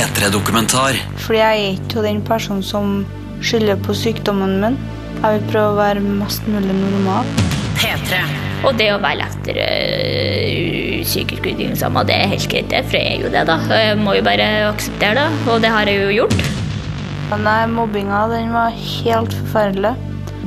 P3-dokumentar. 0.00 0.96
Fordi 1.20 1.38
jeg 1.38 1.56
er 1.60 1.74
ikke 1.76 2.02
den 2.06 2.22
personen 2.24 2.62
som 2.64 3.02
skylder 3.44 3.76
på 3.84 3.92
sykdommen 3.96 4.54
min. 4.62 4.78
Jeg 5.20 5.34
vil 5.34 5.50
prøve 5.50 5.74
å 5.74 5.76
være 5.76 6.00
mest 6.00 6.46
mulig 6.48 6.72
normal. 6.72 7.28
P3. 7.76 8.22
Og 8.64 8.78
det 8.78 8.86
å 8.94 9.00
være 9.00 9.18
lettere 9.20 9.66
øh, 9.66 11.02
psykisk 11.04 11.42
utviklingshemma, 11.42 12.04
det 12.08 12.16
er 12.16 12.32
helt 12.32 12.48
greit, 12.48 12.70
det. 12.72 12.80
For 12.88 12.96
jeg 12.96 13.18
er 13.18 13.26
jo 13.26 13.32
det, 13.34 13.44
da. 13.50 13.58
Jeg 13.76 14.00
må 14.00 14.16
jo 14.16 14.24
bare 14.24 14.48
akseptere 14.70 15.20
det. 15.20 15.28
Og 15.52 15.60
det 15.66 15.74
har 15.76 15.92
jeg 15.92 16.00
jo 16.00 16.16
gjort. 16.22 16.48
Men 17.30 17.44
nei, 17.50 17.60
mobbinga 17.76 18.24
den 18.32 18.56
var 18.56 18.80
helt 18.80 19.36
forferdelig. 19.42 19.92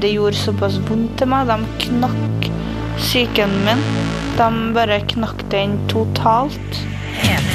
Det 0.01 0.15
gjorde 0.15 0.41
såpass 0.41 0.81
vondt 0.89 1.13
til 1.21 1.29
meg. 1.29 1.54
De 1.54 1.85
knakk 1.85 2.49
psyken 2.97 3.54
min. 3.67 3.85
De 4.39 4.49
bare 4.73 5.04
knakk 5.13 5.45
den 5.54 5.77
totalt. 5.93 6.81
P3. 7.21 7.52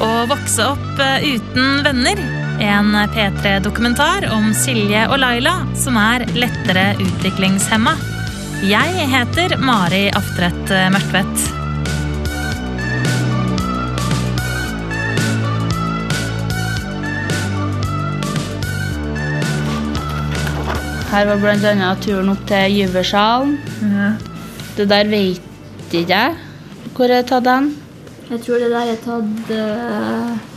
Å 0.00 0.10
vokse 0.30 0.64
opp 0.64 1.00
eh, 1.04 1.34
uten 1.36 1.82
venner. 1.84 2.20
En 2.60 2.92
P3-dokumentar 3.12 4.26
om 4.32 4.50
Silje 4.56 5.06
og 5.08 5.20
Laila, 5.20 5.58
som 5.76 5.96
er 6.00 6.24
lettere 6.36 6.92
utviklingshemma. 7.00 7.94
Jeg 8.64 9.08
heter 9.12 9.56
Mari 9.60 10.06
Aftredt 10.16 10.72
Mørtvedt. 10.92 11.46
Her 21.10 21.26
var 21.26 21.40
bl.a. 21.42 21.92
turen 22.04 22.30
opp 22.30 22.42
til 22.48 22.76
Gyversalen. 22.78 23.56
Det 24.76 24.88
der 24.88 25.08
vet 25.10 25.88
ikke 25.88 26.06
jeg 26.08 26.36
hvor 26.94 27.10
jeg 27.10 27.26
tok 27.26 27.44
den. 27.48 27.72
Jeg 28.30 28.42
tror 28.46 28.62
det 28.62 28.70
der 28.70 28.94
er 28.94 29.04
tatt 29.04 29.52
uh 29.56 30.56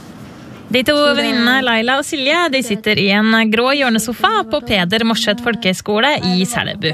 De 0.74 0.82
to 0.88 0.94
venninnene 1.14 1.60
Laila 1.62 2.00
og 2.02 2.06
Silje 2.08 2.48
de 2.54 2.62
sitter 2.66 2.98
i 2.98 3.10
en 3.14 3.34
grå 3.52 3.68
hjørnesofa 3.78 4.32
på 4.50 4.62
Peder 4.66 5.04
Morseth 5.06 5.44
folkehøgskole 5.46 6.16
i 6.32 6.48
Selbu. 6.50 6.90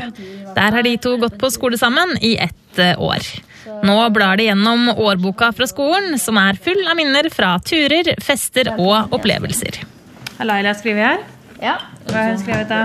Der 0.55 0.75
har 0.75 0.83
de 0.83 0.97
to 0.99 1.13
gått 1.21 1.37
på 1.39 1.51
skole 1.53 1.79
sammen 1.79 2.17
i 2.19 2.33
ett 2.43 2.81
eh, 2.81 2.99
år. 2.99 3.23
Nå 3.87 3.95
blar 4.11 4.35
de 4.39 4.49
gjennom 4.49 4.89
årboka 4.91 5.53
fra 5.55 5.67
skolen, 5.69 6.17
som 6.19 6.41
er 6.41 6.59
full 6.59 6.81
av 6.89 6.99
minner 6.99 7.29
fra 7.31 7.53
turer, 7.63 8.15
fester 8.19 8.73
og 8.75 9.15
opplevelser. 9.15 9.79
Har 10.41 10.49
Laila 10.49 10.75
skrevet 10.75 11.05
her? 11.05 11.38
Ja. 11.59 11.75
Hva 12.07 12.15
har 12.15 12.29
hun 12.31 12.39
skrevet 12.39 12.69
da? 12.71 12.79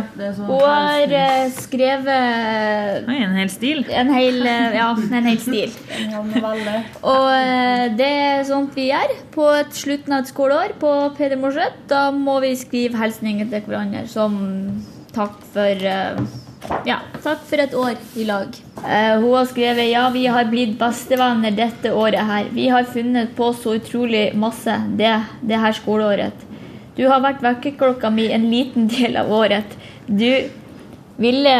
Hun 0.44 0.62
har 0.67 1.12
øh, 1.19 1.44
skrevet 1.55 3.08
Oi, 3.08 3.19
en 3.22 3.36
hel 3.39 3.50
stil. 3.53 3.84
en 3.86 4.11
hel, 4.14 4.41
øh, 4.42 4.75
ja, 4.75 4.89
en 5.19 5.28
hel 5.28 5.41
stil. 5.41 5.72
Og 7.14 7.28
øh, 7.31 7.84
det 7.98 8.11
er 8.11 8.42
sånt 8.48 8.75
vi 8.77 8.89
gjør 8.91 9.14
på 9.34 9.47
et 9.61 9.75
slutten 9.78 10.16
av 10.16 10.25
et 10.25 10.33
skoleår 10.33 10.75
på 10.81 10.94
Peder 11.19 11.39
Morseth. 11.41 11.86
Da 11.91 12.08
må 12.11 12.41
vi 12.44 12.56
skrive 12.58 12.98
hilsninger 12.98 13.50
til 13.53 13.69
hverandre 13.69 14.06
som 14.11 14.41
takk 15.14 15.38
for 15.55 15.86
ja, 16.88 16.98
takk 17.22 17.42
for 17.48 17.61
et 17.61 17.75
år 17.77 17.98
i 18.19 18.25
lag. 18.28 18.56
Eh, 18.84 19.20
hun 19.20 19.36
har 19.36 19.47
skrevet 19.48 19.88
ja, 19.91 20.05
vi 20.12 20.25
har 20.31 20.48
blitt 20.50 20.77
bestevenner 20.81 21.55
dette 21.55 21.92
året 21.94 22.25
her. 22.25 22.48
Vi 22.55 22.69
har 22.72 22.88
funnet 22.88 23.34
på 23.36 23.53
så 23.56 23.77
utrolig 23.78 24.27
masse 24.36 24.75
det, 24.98 25.14
det 25.44 25.61
her 25.61 25.77
skoleåret. 25.77 26.44
Du 26.95 27.06
har 27.11 27.23
vært 27.25 27.42
vekkerklokka 27.42 28.11
mi 28.14 28.28
en 28.33 28.47
liten 28.50 28.87
del 28.91 29.17
av 29.19 29.33
året. 29.33 29.77
Du 30.06 30.31
ville 31.19 31.56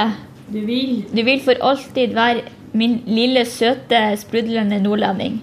Du 0.53 1.23
vil 1.25 1.41
for 1.43 1.59
alltid 1.61 2.15
være 2.15 2.45
min 2.75 2.99
lille, 3.07 3.45
søte, 3.47 4.17
sprudlende 4.19 4.81
nordlending. 4.83 5.41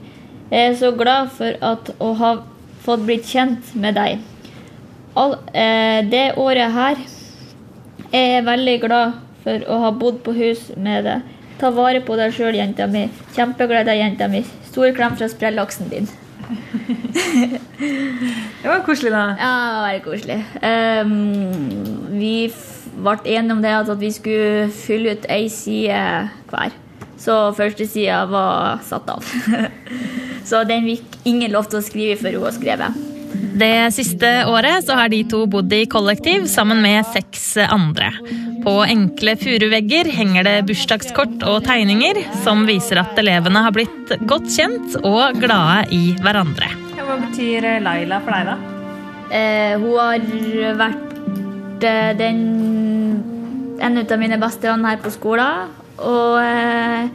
Jeg 0.51 0.69
er 0.69 0.75
så 0.75 0.91
glad 0.91 1.31
for 1.31 1.55
at 1.63 1.91
å 1.99 2.11
ha 2.19 2.31
fått 2.83 3.05
blitt 3.07 3.25
kjent 3.25 3.71
med 3.75 3.95
deg. 3.95 4.19
All, 5.15 5.37
eh, 5.53 6.03
det 6.11 6.37
året 6.37 6.71
her 6.71 6.99
er 8.11 8.27
jeg 8.35 8.45
veldig 8.45 8.79
glad 8.81 9.13
for 9.43 9.63
å 9.67 9.79
ha 9.85 9.91
bodd 9.91 10.23
på 10.23 10.35
hus 10.35 10.71
med 10.77 11.05
deg. 11.07 11.21
Ta 11.59 11.71
vare 11.71 12.01
på 12.01 12.15
deg 12.19 12.33
sjøl, 12.35 12.55
jenta 12.55 12.87
mi. 12.87 13.09
Kjempeglad 13.35 13.87
i 13.87 13.91
deg, 13.91 14.03
jenta 14.03 14.27
mi. 14.27 14.43
Stor 14.67 14.91
klem 14.95 15.15
fra 15.17 15.27
sprellaksen 15.31 15.89
din. 15.89 16.07
Det 18.61 18.67
var 18.67 18.83
koselig, 18.85 19.11
da. 19.13 19.23
Ja, 19.39 19.51
det 19.65 19.73
var 19.73 19.87
veldig 19.87 20.05
koselig. 20.05 20.39
Um, 20.61 22.17
vi 22.19 22.35
ble 23.01 23.17
enige 23.25 23.55
om 23.55 23.63
det 23.63 23.73
at 23.73 23.89
at 23.89 24.01
vi 24.01 24.11
skulle 24.13 24.69
fylle 24.75 25.15
ut 25.15 25.27
ei 25.31 25.47
side 25.49 26.01
hver. 26.51 26.75
Så 27.21 27.37
første 27.57 27.85
sida 27.87 28.23
var 28.29 28.81
satt 28.85 29.09
av. 29.13 29.25
så 30.49 30.63
den 30.69 30.87
fikk 30.89 31.19
ingen 31.29 31.53
lov 31.53 31.69
til 31.69 31.81
å 31.81 31.85
skrive 31.85 32.19
før 32.21 32.39
hun 32.39 32.47
har 32.49 32.57
skrevet. 32.57 33.01
Det 33.61 33.75
siste 33.95 34.29
året 34.49 34.85
så 34.85 34.95
har 34.97 35.11
de 35.11 35.21
to 35.29 35.43
bodd 35.49 35.71
i 35.73 35.85
kollektiv 35.89 36.47
sammen 36.51 36.81
med 36.83 37.05
seks 37.13 37.53
andre. 37.67 38.11
På 38.61 38.75
enkle 38.85 39.33
furuvegger 39.41 40.09
henger 40.13 40.45
det 40.45 40.55
bursdagskort 40.69 41.41
og 41.49 41.63
tegninger 41.65 42.19
som 42.43 42.67
viser 42.69 43.01
at 43.01 43.17
elevene 43.17 43.63
har 43.65 43.73
blitt 43.73 44.13
godt 44.29 44.49
kjent 44.53 44.99
og 45.01 45.39
glade 45.41 45.87
i 45.95 46.13
hverandre. 46.21 46.69
hva 47.01 47.17
betyr 47.25 47.67
Laila 47.81 48.21
for 48.21 48.37
deg, 48.37 48.51
da? 48.51 48.57
Eh, 49.31 49.73
hun 49.81 49.97
har 49.97 50.77
vært 50.79 51.83
eh, 51.87 52.11
den 52.19 52.41
en 53.81 53.97
av 53.97 54.17
mine 54.19 54.37
beste 54.41 54.69
venner 54.69 54.93
her 54.93 55.01
på 55.01 55.11
skolen. 55.13 55.73
Og 56.01 56.37
eh, 56.41 57.09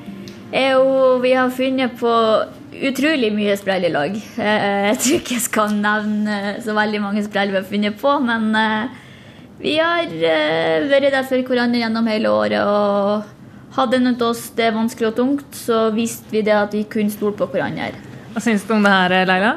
er 0.53 0.77
jo, 0.77 1.17
vi 1.23 1.35
har 1.37 1.55
funnet 1.55 1.97
på 2.01 2.13
utrolig 2.87 3.31
mye 3.35 3.57
sprell 3.59 3.87
i 3.89 3.93
lag. 3.93 4.15
Eh, 4.15 4.91
jeg 4.91 5.01
tror 5.01 5.19
ikke 5.21 5.37
jeg 5.37 5.47
skal 5.47 5.75
nevne 5.79 6.57
så 6.65 6.77
veldig 6.77 7.03
mange 7.03 7.25
sprell 7.27 7.53
vi 7.55 7.61
har 7.61 7.69
funnet 7.69 7.99
på, 8.01 8.17
men 8.27 8.51
eh, 8.59 9.03
vi 9.63 9.79
har 9.81 10.11
uh, 10.11 10.87
vært 10.91 11.13
der 11.15 11.25
for 11.27 11.49
hverandre 11.49 11.81
gjennom 11.81 12.11
hele 12.11 12.33
året. 12.33 12.61
Og 12.61 13.77
hadde 13.77 14.01
noe 14.03 14.17
til 14.17 14.31
oss 14.31 14.47
det 14.57 14.69
er 14.69 14.77
vanskelig 14.77 15.11
og 15.11 15.17
tungt, 15.19 15.49
så 15.57 15.89
visste 15.97 16.31
vi 16.33 16.45
det 16.47 16.55
at 16.57 16.77
vi 16.77 16.85
kunne 16.89 17.13
stole 17.13 17.37
på 17.37 17.49
hverandre. 17.53 17.93
Hva 18.35 18.43
syns 18.45 18.65
du 18.69 18.75
om 18.77 18.85
det 18.85 18.93
her, 18.93 19.17
Leila? 19.29 19.53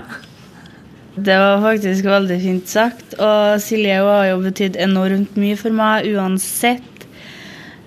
Det 1.19 1.35
var 1.35 1.59
faktisk 1.63 2.05
veldig 2.07 2.35
fint 2.39 2.69
sagt. 2.71 3.15
Og 3.19 3.59
Silje 3.63 3.97
har 4.05 4.29
jo 4.29 4.37
betydd 4.43 4.77
enormt 4.79 5.35
mye 5.39 5.57
for 5.59 5.75
meg 5.75 6.07
uansett. 6.13 6.85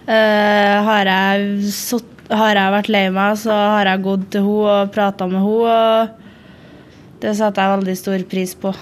Uh, 0.05 0.83
har, 0.85 1.09
jeg 1.09 1.71
sutt- 1.73 2.33
har 2.33 2.59
jeg 2.59 2.75
vært 2.75 2.91
lei 2.93 3.07
meg, 3.15 3.39
så 3.41 3.55
har 3.55 3.89
jeg 3.89 4.05
gått 4.05 4.27
til 4.35 4.45
henne 4.45 4.75
og 4.83 4.93
prata 4.93 5.29
med 5.31 5.41
henne. 5.41 5.79
Og 5.79 7.23
det 7.23 7.37
setter 7.39 7.63
jeg 7.63 7.77
veldig 7.79 7.97
stor 8.01 8.25
pris 8.29 8.53
på. 8.59 8.75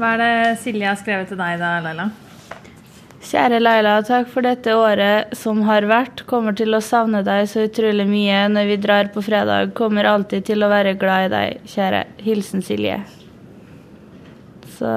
Hva 0.00 0.14
er 0.14 0.20
det 0.22 0.58
Silje 0.62 0.86
har 0.88 0.96
skrevet 1.00 1.28
til 1.28 1.40
deg, 1.40 1.58
da, 1.60 1.76
Laila? 1.84 2.08
Kjære 3.20 3.58
Laila, 3.60 3.98
takk 4.00 4.30
for 4.32 4.46
dette 4.46 4.72
året 4.72 5.34
som 5.36 5.60
har 5.66 5.84
vært. 5.88 6.22
Kommer 6.28 6.54
til 6.56 6.72
å 6.72 6.80
savne 6.80 7.20
deg 7.26 7.44
så 7.50 7.66
utrolig 7.66 8.06
mye 8.08 8.46
når 8.48 8.70
vi 8.70 8.78
drar 8.80 9.10
på 9.12 9.20
fredag. 9.24 9.74
Kommer 9.76 10.08
alltid 10.08 10.46
til 10.48 10.64
å 10.64 10.70
være 10.72 10.96
glad 11.00 11.26
i 11.28 11.32
deg, 11.34 11.66
kjære. 11.68 12.00
Hilsen 12.24 12.64
Silje. 12.64 12.96
Så 14.78 14.94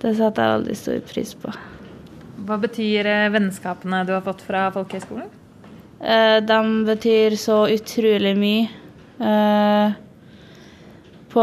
det 0.00 0.14
satte 0.16 0.46
jeg 0.46 0.54
veldig 0.54 0.76
stor 0.78 1.00
pris 1.10 1.34
på. 1.42 1.56
Hva 2.46 2.56
betyr 2.62 3.08
eh, 3.10 3.32
vennskapene 3.34 4.04
du 4.06 4.14
har 4.14 4.22
fått 4.24 4.46
fra 4.46 4.68
folkehøyskolen? 4.72 5.26
Eh, 6.00 6.38
de 6.46 6.60
betyr 6.86 7.34
så 7.36 7.64
utrolig 7.68 8.36
mye. 8.38 8.70
Eh, 9.20 9.98
på 11.30 11.42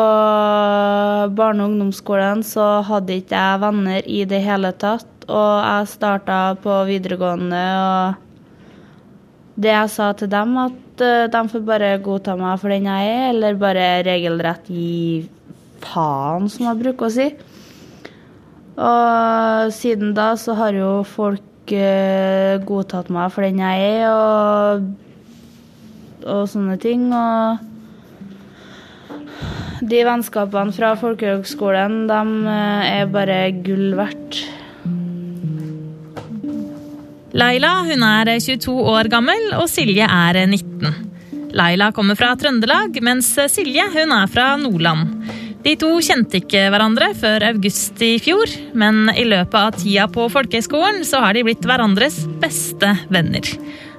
barne- 1.36 1.64
og 1.64 1.70
ungdomsskolen 1.70 2.42
så 2.44 2.82
hadde 2.88 3.20
ikke 3.22 3.44
jeg 3.44 3.62
venner 3.62 4.10
i 4.10 4.24
det 4.28 4.42
hele 4.44 4.72
tatt. 4.72 5.17
Og 5.28 5.54
jeg 5.60 5.88
starta 5.92 6.56
på 6.64 6.72
videregående, 6.88 7.64
og 7.84 9.60
det 9.60 9.74
jeg 9.74 9.90
sa 9.92 10.14
til 10.16 10.30
dem, 10.32 10.54
at 10.62 11.04
eh, 11.04 11.28
de 11.34 11.42
får 11.52 11.64
bare 11.68 11.90
godta 12.04 12.38
meg 12.40 12.60
for 12.62 12.72
den 12.72 12.88
jeg 12.88 13.10
er, 13.12 13.26
eller 13.34 13.60
bare 13.60 13.88
regelrett 14.08 14.70
gi 14.72 15.28
faen, 15.84 16.48
som 16.52 16.70
jeg 16.70 16.80
bruker 16.80 17.10
å 17.10 17.12
si. 17.12 17.28
Og 18.78 19.74
siden 19.74 20.14
da 20.16 20.36
så 20.40 20.54
har 20.60 20.78
jo 20.78 21.04
folk 21.04 21.74
eh, 21.76 22.62
godtatt 22.64 23.10
meg 23.12 23.34
for 23.34 23.44
den 23.44 23.60
jeg 23.64 23.78
er, 23.98 24.08
og, 24.14 24.86
og 26.24 26.46
sånne 26.54 26.78
ting. 26.80 27.10
Og 27.12 27.58
de 29.88 30.00
vennskapene 30.08 30.74
fra 30.78 30.96
folkehøgskolen, 31.02 32.06
de 32.10 32.22
eh, 32.54 33.02
er 33.02 33.12
bare 33.12 33.42
gull 33.66 33.92
verdt. 33.98 34.57
Laila 37.38 37.84
hun 37.86 38.02
er 38.02 38.32
22 38.42 38.74
år 38.90 39.12
gammel, 39.14 39.52
og 39.60 39.68
Silje 39.70 40.08
er 40.10 40.40
19. 40.48 41.52
Laila 41.58 41.92
kommer 41.94 42.18
fra 42.18 42.32
Trøndelag, 42.40 42.98
mens 43.06 43.30
Silje 43.54 43.86
hun 43.94 44.14
er 44.16 44.32
fra 44.32 44.56
Nordland. 44.58 45.12
De 45.62 45.76
to 45.78 45.92
kjente 46.02 46.40
ikke 46.40 46.64
hverandre 46.74 47.12
før 47.18 47.46
august 47.52 48.02
i 48.02 48.16
fjor, 48.24 48.50
men 48.78 49.12
i 49.14 49.28
løpet 49.28 49.58
av 49.60 49.78
tida 49.78 50.08
på 50.10 50.26
folkehøyskolen 50.34 51.06
så 51.06 51.22
har 51.22 51.38
de 51.38 51.46
blitt 51.46 51.66
hverandres 51.68 52.24
beste 52.42 52.96
venner. 53.14 53.46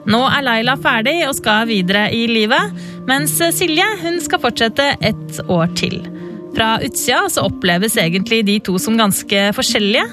Nå 0.08 0.24
er 0.32 0.42
Laila 0.42 0.74
ferdig 0.80 1.20
og 1.28 1.36
skal 1.38 1.70
videre 1.70 2.08
i 2.14 2.24
livet, 2.30 2.74
mens 3.06 3.38
Silje 3.54 3.86
hun 4.02 4.18
skal 4.24 4.42
fortsette 4.42 4.90
et 4.98 5.42
år 5.46 5.70
til. 5.78 6.00
Fra 6.58 6.74
utsida 6.82 7.26
så 7.30 7.46
oppleves 7.46 8.00
egentlig 8.02 8.42
de 8.48 8.58
to 8.66 8.80
som 8.82 8.98
ganske 8.98 9.50
forskjellige. 9.54 10.06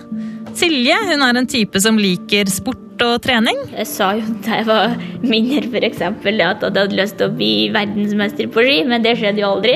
Silje 0.56 1.02
hun 1.10 1.26
er 1.26 1.40
en 1.40 1.50
type 1.50 1.82
som 1.82 1.98
liker 1.98 2.52
sport 2.54 2.85
og 3.04 3.16
trening. 3.24 3.58
Jeg 3.74 3.88
sa 3.90 4.12
jo 4.18 4.36
da 4.46 4.60
jeg 4.60 4.68
var 4.70 4.96
mindre 5.26 5.82
eksempel, 5.88 6.40
at 6.44 6.64
jeg 6.64 6.76
hadde 6.76 7.00
lyst 7.00 7.18
til 7.20 7.30
å 7.30 7.36
bli 7.36 7.54
verdensmester 7.76 8.50
på 8.52 8.64
ski, 8.66 8.78
men 8.88 9.06
det 9.06 9.18
skjedde 9.20 9.44
jo 9.44 9.56
aldri. 9.56 9.76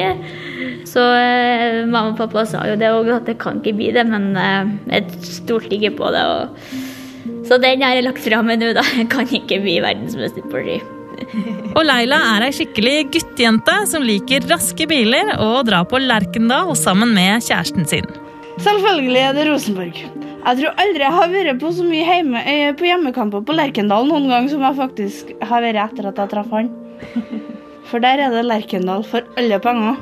Så 0.89 1.04
eh, 1.04 1.81
mamma 1.86 2.13
og 2.13 2.19
pappa 2.19 2.45
sa 2.50 2.63
jo 2.69 2.77
det 2.80 2.92
òg, 2.94 3.12
at 3.19 3.27
jeg 3.30 3.39
kan 3.42 3.60
ikke 3.60 3.75
bli 3.77 3.92
det, 3.95 4.06
men 4.10 4.31
eh, 4.39 4.71
jeg 4.95 5.33
stolte 5.42 5.75
ikke 5.77 5.95
på 6.00 6.13
det. 6.16 6.24
Og... 6.25 7.44
Så 7.50 7.60
den 7.62 7.83
har 7.86 7.98
jeg 7.98 8.07
lagt 8.07 8.24
fra 8.24 8.42
meg 8.45 8.62
nå, 8.62 8.71
da. 8.77 8.86
Jeg 9.00 9.10
kan 9.12 9.27
ikke 9.27 9.62
bli 9.66 9.80
verdensmester 9.83 10.45
på 10.50 10.63
ski. 10.63 10.80
Og 11.75 11.83
Leila 11.83 12.18
er 12.38 12.48
ei 12.48 12.54
skikkelig 12.56 13.10
guttejente 13.13 13.75
som 13.92 14.06
liker 14.07 14.48
raske 14.50 14.88
biler 14.89 15.33
og 15.36 15.68
drar 15.68 15.86
på 15.89 16.00
Lerkendal 16.01 16.71
sammen 16.80 17.12
med 17.18 17.44
kjæresten 17.45 17.86
sin. 17.89 18.07
Selvfølgelig 18.63 19.21
er 19.27 19.38
det 19.38 19.48
Rosenborg. 19.51 20.29
Jeg 20.40 20.60
tror 20.62 20.78
aldri 20.82 21.04
jeg 21.04 21.16
har 21.16 21.32
vært 21.34 21.60
på 21.62 21.72
så 21.76 21.86
mye 21.86 22.06
hjemme, 22.08 22.44
eh, 22.48 22.70
på 22.78 22.88
hjemmekamper 22.88 23.44
på 23.46 23.56
Lerkendal 23.58 24.08
noen 24.08 24.30
gang 24.32 24.48
som 24.52 24.64
jeg 24.64 24.78
faktisk 24.78 25.34
har 25.50 25.66
vært 25.66 25.82
etter 25.84 26.08
at 26.10 26.22
jeg 26.24 26.32
traff 26.32 26.54
han. 26.56 26.72
For 27.90 28.02
der 28.04 28.22
er 28.24 28.32
det 28.34 28.46
Lerkendal 28.46 29.04
for 29.08 29.26
alle 29.40 29.60
penger. 29.60 30.00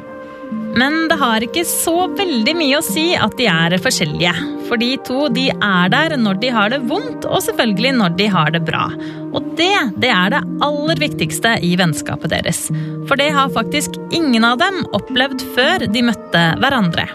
Men 0.77 1.07
det 1.09 1.17
har 1.19 1.43
ikke 1.43 1.63
så 1.67 2.05
veldig 2.15 2.53
mye 2.55 2.77
å 2.77 2.85
si 2.85 3.09
at 3.17 3.33
de 3.39 3.47
er 3.51 3.75
forskjellige. 3.83 4.33
For 4.69 4.79
de 4.79 4.93
to 5.07 5.27
de 5.33 5.47
er 5.51 5.91
der 5.91 6.15
når 6.19 6.39
de 6.43 6.51
har 6.53 6.71
det 6.71 6.81
vondt, 6.87 7.25
og 7.25 7.43
selvfølgelig 7.43 7.93
når 7.97 8.17
de 8.19 8.29
har 8.31 8.51
det 8.55 8.63
bra. 8.67 8.85
Og 9.35 9.53
det, 9.59 9.73
det 9.99 10.11
er 10.13 10.35
det 10.35 10.43
aller 10.63 11.03
viktigste 11.03 11.57
i 11.65 11.73
vennskapet 11.79 12.31
deres. 12.35 12.67
For 13.09 13.19
det 13.19 13.31
har 13.35 13.53
faktisk 13.55 13.99
ingen 14.15 14.47
av 14.47 14.59
dem 14.63 14.83
opplevd 14.95 15.43
før 15.57 15.87
de 15.91 16.05
møtte 16.11 16.43
hverandre. 16.61 17.07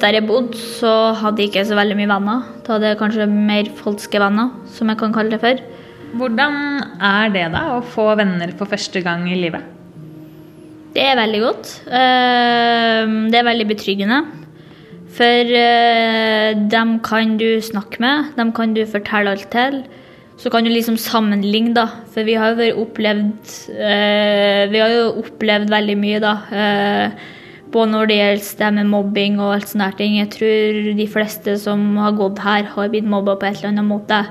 Der 0.00 0.16
jeg 0.16 0.24
bodde, 0.24 0.56
så 0.56 1.12
hadde 1.20 1.42
jeg 1.42 1.50
ikke 1.50 1.66
så 1.68 1.76
veldig 1.76 1.96
mye 1.98 2.08
venner. 2.08 2.46
Da 2.64 2.76
hadde 2.76 2.88
jeg 2.92 2.98
kanskje 3.02 3.26
mer 3.28 3.68
falske 3.76 4.20
venner, 4.22 4.54
som 4.72 4.88
jeg 4.88 5.00
kan 5.02 5.12
kalle 5.12 5.34
det 5.34 5.40
for. 5.42 5.60
Hvordan 6.16 6.56
er 7.04 7.34
det 7.34 7.44
da, 7.52 7.66
å 7.76 7.82
få 7.84 8.08
venner 8.18 8.54
for 8.56 8.70
første 8.70 9.02
gang 9.04 9.26
i 9.28 9.36
livet? 9.38 9.66
Det 10.94 11.04
er 11.04 11.18
veldig 11.20 11.40
godt. 11.44 11.72
Eh, 11.86 13.12
det 13.30 13.38
er 13.38 13.46
veldig 13.46 13.66
betryggende. 13.68 14.20
For 15.14 15.52
eh, 15.60 16.56
dem 16.72 16.96
kan 17.04 17.36
du 17.38 17.60
snakke 17.62 18.00
med, 18.02 18.32
dem 18.38 18.54
kan 18.56 18.72
du 18.74 18.82
fortelle 18.88 19.36
alt 19.36 19.50
til. 19.52 19.82
Så 20.40 20.48
kan 20.50 20.64
du 20.64 20.72
liksom 20.72 20.96
sammenligne, 20.96 21.74
da. 21.76 21.84
For 22.14 22.24
vi 22.24 22.38
har 22.40 22.56
jo 22.56 22.86
opplevd 22.86 23.52
eh, 23.76 24.64
Vi 24.72 24.80
har 24.80 24.96
jo 24.96 25.12
opplevd 25.20 25.68
veldig 25.70 25.98
mye, 26.00 26.22
da. 26.24 26.34
Både 27.70 27.92
når 27.92 28.10
det 28.10 28.16
gjelder 28.18 28.56
det 28.60 28.70
med 28.78 28.90
mobbing 28.90 29.38
og 29.38 29.54
alt 29.54 29.70
sånne 29.70 29.92
ting. 29.98 30.16
Jeg 30.18 30.32
tror 30.34 30.90
de 30.98 31.06
fleste 31.10 31.54
som 31.62 31.84
har 32.02 32.16
gått 32.18 32.42
her, 32.42 32.66
har 32.72 32.90
blitt 32.90 33.06
mobba 33.06 33.36
på 33.38 33.46
et 33.46 33.60
eller 33.60 33.74
annet 33.74 33.88
måte. 33.90 34.24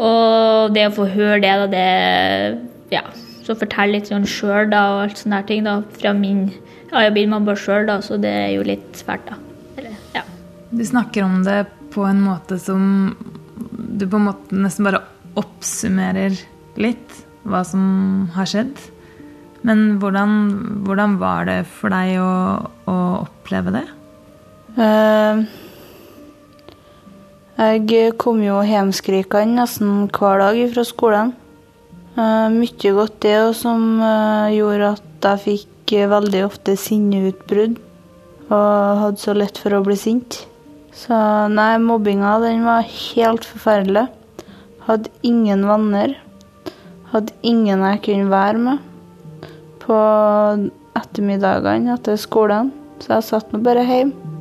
Og 0.00 0.72
det 0.74 0.88
å 0.88 0.96
få 0.96 1.10
høre 1.12 1.42
det, 1.44 1.52
da, 1.60 1.68
det 1.70 2.96
Ja 2.96 3.04
så 3.44 3.56
fortelle 3.58 3.98
litt 3.98 4.08
sånn 4.10 4.26
sjøl 4.28 4.72
og 4.72 5.02
alt 5.04 5.20
sånne 5.20 5.42
ting 5.48 5.66
da, 5.66 5.80
fra 5.98 6.14
min 6.16 6.46
Ja, 6.90 7.02
jeg 7.02 7.14
blir 7.16 7.30
mobba 7.32 7.56
sjøl, 7.58 7.88
da, 7.88 7.98
så 8.04 8.16
det 8.20 8.30
er 8.30 8.50
jo 8.54 8.64
litt 8.66 9.00
svært, 9.00 9.24
da. 9.26 9.36
Eller, 9.80 9.96
ja. 10.14 10.22
Du 10.70 10.84
snakker 10.86 11.26
om 11.26 11.42
det 11.46 11.64
på 11.94 12.04
en 12.06 12.22
måte 12.22 12.58
som 12.62 13.14
Du 13.66 14.06
på 14.06 14.18
en 14.18 14.28
måte 14.30 14.58
nesten 14.58 14.86
bare 14.86 15.02
oppsummerer 15.38 16.36
litt 16.80 17.20
hva 17.44 17.60
som 17.66 17.82
har 18.34 18.48
skjedd. 18.48 18.72
Men 19.64 19.96
hvordan, 20.00 20.32
hvordan 20.84 21.16
var 21.20 21.46
det 21.48 21.62
for 21.72 21.92
deg 21.94 22.18
å, 22.20 22.32
å 22.90 22.96
oppleve 23.22 23.72
det? 23.72 23.84
Uh, 24.76 25.40
jeg 27.56 28.12
kom 28.20 28.42
jo 28.44 28.58
hjemskrikende 28.66 29.62
nesten 29.62 30.04
hver 30.12 30.42
dag 30.42 30.60
fra 30.74 30.84
skolen. 30.84 31.32
Uh, 32.18 32.52
mye 32.52 32.92
godt 32.98 33.16
det 33.24 33.38
som 33.56 34.02
uh, 34.04 34.52
gjorde 34.52 34.94
at 34.98 35.30
jeg 35.30 35.44
fikk 35.46 35.96
veldig 36.12 36.44
ofte 36.44 36.76
sinneutbrudd. 36.76 37.80
Og 38.52 39.00
hadde 39.00 39.22
så 39.22 39.32
lett 39.32 39.56
for 39.56 39.72
å 39.72 39.84
bli 39.86 39.96
sint. 39.96 40.42
Så 40.94 41.16
nei, 41.50 41.72
mobbinga 41.80 42.36
den 42.44 42.66
var 42.68 42.84
helt 42.84 43.48
forferdelig. 43.48 44.10
Hadde 44.84 45.08
ingen 45.24 45.64
venner. 45.64 46.18
Hadde 47.14 47.32
ingen 47.40 47.80
jeg 47.88 48.04
kunne 48.04 48.34
være 48.34 48.60
med 48.60 48.90
på 49.84 50.00
ettermiddagene 50.98 51.94
etter 51.98 52.18
skolen. 52.20 52.72
Så 53.02 53.16
jeg 53.16 53.28
satt 53.28 53.52
nå 53.52 53.60
bare 53.64 53.84
hjemme. 53.86 54.32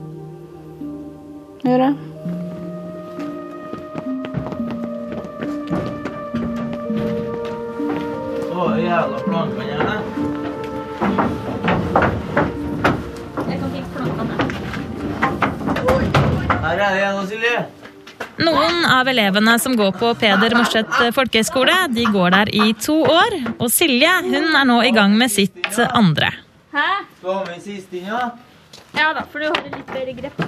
Gjorde 1.63 1.91
jeg. 1.91 2.13
jævla 8.93 9.17
plankene 9.25 9.63
Jeg 13.49 13.59
kan 13.59 13.69
fikse. 13.73 13.99
Her 16.63 16.77
er 16.77 16.89
det 16.93 16.99
igjen, 16.99 17.27
Silje. 17.27 17.72
Noen 18.43 18.85
av 18.89 19.07
elevene 19.07 19.55
som 19.61 19.75
går 19.79 19.93
på 19.99 20.13
Peder 20.19 20.55
Morseth 20.57 21.03
folkehøgskole, 21.15 21.75
de 21.95 22.07
går 22.11 22.33
der 22.35 22.51
i 22.51 22.71
to 22.81 22.97
år. 23.07 23.37
Og 23.57 23.69
Silje 23.71 24.09
hun 24.25 24.49
er 24.51 24.65
nå 24.67 24.81
i 24.83 24.91
gang 24.95 25.15
med 25.19 25.31
sitt 25.31 25.79
andre. 25.89 26.33
Hæ? 26.73 26.89
Skal 27.19 27.39
ha 27.39 27.59
sist 27.61 27.93
inn, 27.93 28.09
ja? 28.09 28.25
Ja 28.93 29.09
da, 29.15 29.23
for 29.29 29.41
du 29.41 29.47
har 29.47 29.63
litt 29.65 29.89
bedre 29.93 30.13
grep. 30.17 30.43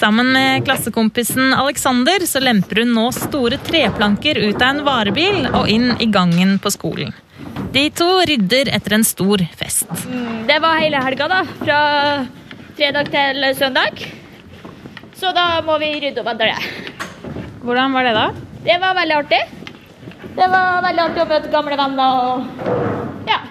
Sammen 0.00 0.32
med 0.34 0.66
klassekompisen 0.66 1.54
Alexander 1.56 2.24
så 2.28 2.42
lemper 2.42 2.82
hun 2.82 2.92
nå 2.96 3.06
store 3.16 3.60
treplanker 3.64 4.40
ut 4.42 4.58
av 4.58 4.68
en 4.68 4.82
varebil 4.84 5.48
og 5.52 5.70
inn 5.72 5.94
i 6.02 6.10
gangen 6.12 6.58
på 6.60 6.72
skolen. 6.74 7.14
De 7.72 7.86
to 7.94 8.08
rydder 8.28 8.72
etter 8.74 8.96
en 8.96 9.06
stor 9.06 9.44
fest. 9.56 9.88
Mm, 10.08 10.46
det 10.48 10.58
var 10.64 10.80
hele 10.82 11.00
helga, 11.04 11.28
da. 11.30 11.42
Fra 11.62 11.80
fredag 12.76 13.12
til 13.12 13.48
søndag. 13.58 14.04
Så 15.18 15.32
da 15.36 15.50
må 15.66 15.78
vi 15.82 15.92
rydde 16.00 16.22
opp 16.22 16.32
etter 16.34 16.52
det. 16.52 17.07
Hvordan 17.68 17.92
var 17.92 18.06
det, 18.06 18.14
da? 18.16 18.28
Det 18.64 18.76
var 18.80 18.94
veldig 18.96 19.14
artig. 19.18 19.38
Det 20.38 20.46
var 20.48 20.78
veldig 20.86 21.02
artig 21.02 21.20
å 21.20 21.26
møte 21.28 21.50
gamle 21.52 21.76
venner 21.76 22.20
og 22.22 23.26
ja. 23.28 23.42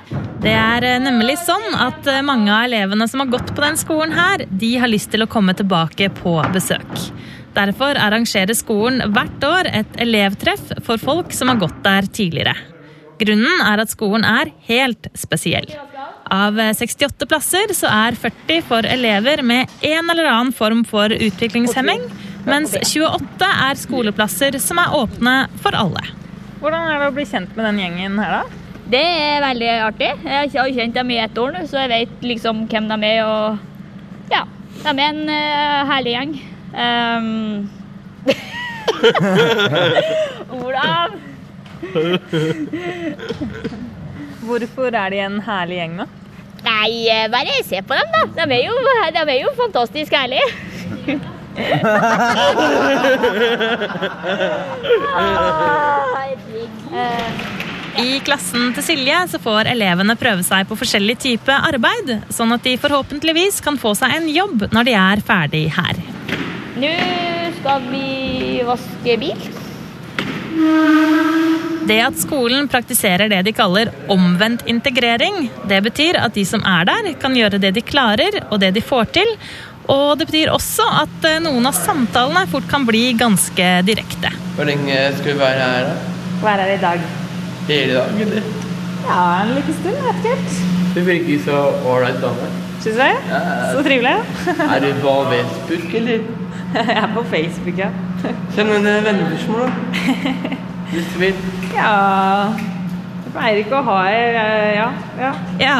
Det 0.41 0.53
er 0.57 0.85
eh, 0.87 1.01
nemlig 1.03 1.35
sånn 1.43 1.75
at 1.77 2.07
eh, 2.09 2.23
mange 2.25 2.49
av 2.49 2.65
elevene 2.65 3.05
som 3.11 3.21
har 3.21 3.29
gått 3.29 3.51
på 3.53 3.61
den 3.61 3.77
skolen 3.77 4.15
her, 4.17 4.41
de 4.49 4.71
har 4.81 4.89
lyst 4.89 5.11
til 5.13 5.21
å 5.21 5.29
komme 5.29 5.53
tilbake 5.57 6.09
på 6.17 6.33
besøk. 6.55 7.03
Derfor 7.53 7.99
arrangerer 8.01 8.57
skolen 8.57 9.03
hvert 9.13 9.45
år 9.45 9.69
et 9.83 10.01
elevtreff 10.01 10.73
for 10.87 10.97
folk 10.97 11.29
som 11.37 11.53
har 11.53 11.61
gått 11.61 11.77
der 11.85 12.09
tidligere. 12.09 12.55
Grunnen 13.21 13.61
er 13.65 13.83
at 13.83 13.93
skolen 13.93 14.25
er 14.25 14.49
helt 14.65 15.11
spesiell. 15.17 15.69
Av 16.33 16.57
68 16.57 17.29
plasser 17.29 17.73
så 17.77 17.89
er 17.93 18.17
40 18.17 18.65
for 18.65 18.89
elever 18.89 19.45
med 19.45 19.77
en 19.85 20.09
eller 20.09 20.29
annen 20.31 20.53
form 20.57 20.83
for 20.89 21.13
utviklingshemming, 21.13 22.01
mens 22.47 22.71
28 22.79 23.49
er 23.67 23.75
skoleplasser 23.79 24.57
som 24.63 24.79
er 24.81 24.95
åpne 24.95 25.35
for 25.61 25.71
alle. 25.77 26.03
Hvordan 26.61 26.87
er 26.89 26.95
det 27.01 27.09
å 27.11 27.15
bli 27.15 27.25
kjent 27.29 27.51
med 27.57 27.63
den 27.67 27.79
gjengen 27.83 28.13
her, 28.21 28.31
da? 28.39 28.45
Det 28.87 29.03
er 29.03 29.43
veldig 29.43 29.71
artig. 29.83 30.11
Jeg 30.23 30.51
har 30.53 30.75
kjent 30.77 30.95
dem 30.95 31.09
i 31.11 31.19
ett 31.19 31.37
år 31.37 31.51
nå, 31.53 31.59
så 31.67 31.77
jeg 31.83 31.89
vet 31.91 32.23
liksom 32.23 32.67
hvem 32.71 32.87
de 32.87 32.97
er. 33.03 33.19
Og 33.27 33.57
ja, 34.31 34.43
de 34.79 34.89
er 34.93 35.09
en 35.09 35.23
uh, 35.27 35.87
herlig 35.91 36.13
gjeng. 36.15 36.33
Um... 36.71 37.69
Olav! 40.63 41.09
Hvorfor 44.47 44.95
er 44.95 45.09
de 45.11 45.19
en 45.25 45.41
herlig 45.43 45.77
gjeng, 45.81 45.93
da? 45.99 46.05
Nei, 46.67 46.91
eh, 47.11 47.31
bare 47.31 47.63
se 47.67 47.79
på 47.85 47.93
dem, 47.95 48.07
da. 48.15 48.21
De 48.39 48.43
er 48.55 48.61
jo, 48.65 48.73
de 49.13 49.19
er 49.27 49.39
jo 49.43 49.49
fantastisk 49.59 50.11
ærlige. 50.17 50.47
I 57.97 58.19
klassen 58.21 58.75
til 58.75 58.83
Silje 58.85 59.23
så 59.31 59.39
får 59.41 59.71
elevene 59.71 60.13
prøve 60.19 60.45
seg 60.45 60.67
på 60.69 60.77
forskjellig 60.77 61.17
type 61.23 61.53
arbeid, 61.53 62.11
sånn 62.29 62.53
at 62.53 62.65
de 62.67 62.75
forhåpentligvis 62.77 63.57
kan 63.65 63.79
få 63.81 63.95
seg 63.97 64.13
en 64.19 64.27
jobb 64.29 64.67
når 64.69 64.83
de 64.85 64.93
er 65.01 65.23
ferdig 65.25 65.63
her. 65.73 65.95
Nå 66.77 66.93
skal 67.57 67.87
vi 67.89 68.61
vaske 68.67 69.17
bil. 69.17 69.47
Det 71.87 71.97
at 72.03 72.17
skolen 72.19 72.67
praktiserer 72.69 73.29
det 73.31 73.41
de 73.47 73.53
kaller 73.55 73.89
omvendt 74.11 74.65
integrering, 74.69 75.47
det 75.69 75.79
betyr 75.85 76.19
at 76.19 76.35
de 76.35 76.43
som 76.45 76.61
er 76.67 76.85
der, 76.89 77.13
kan 77.21 77.35
gjøre 77.37 77.61
det 77.63 77.71
de 77.77 77.83
klarer 77.85 78.41
og 78.49 78.59
det 78.61 78.73
de 78.75 78.83
får 78.83 79.05
til. 79.19 79.29
Og 79.93 80.17
det 80.19 80.27
betyr 80.27 80.51
også 80.51 80.85
at 81.03 81.27
eh, 81.27 81.39
noen 81.43 81.67
av 81.69 81.75
samtalene 81.77 82.43
fort 82.51 82.67
kan 82.71 82.85
bli 82.87 83.09
ganske 83.19 83.67
direkte. 83.87 84.31
Hvor 84.57 84.67
lenge 84.67 84.97
skal 85.19 85.31
vi 85.33 85.39
være 85.39 85.69
her, 85.71 85.87
da? 85.87 86.23
Være 86.43 86.65
her 86.67 86.73
i 86.73 86.81
dag. 86.81 87.05
Hele 87.69 87.99
dagen, 87.99 88.21
eller? 88.25 88.49
Ja, 89.07 89.21
en 89.43 89.53
liten 89.55 89.77
stund. 89.79 90.01
Vet 90.03 90.19
ikke 90.21 90.35
helt. 90.35 90.59
Du 90.95 91.01
virker 91.07 91.43
så 91.45 91.61
ålreit 91.87 92.19
dame. 92.23 92.51
Syns 92.77 92.87
du 92.87 93.01
det? 93.01 93.11
Ja, 93.31 93.41
Så 93.71 93.83
trivelig. 93.87 94.15
Er 94.75 94.79
du 94.83 94.89
på 95.01 95.15
Facebook, 95.31 95.93
eller? 96.01 96.31
Jeg 96.77 96.97
er 97.03 97.11
på 97.15 97.23
Facebook, 97.31 97.77
ja. 97.77 97.91
Send 98.55 98.73
en 98.75 98.89
vennespørsmål, 99.05 99.67
da. 99.67 99.69
Hvis 100.91 101.13
du 101.13 101.19
vil. 101.19 101.45
Ja 101.75 102.66
pleier 103.37 103.61
ikke 103.61 103.79
å 103.79 103.85
ha 103.87 103.97
eh, 104.11 104.75
Ja. 104.77 104.87
ja. 105.21 105.31
Ja, 105.61 105.77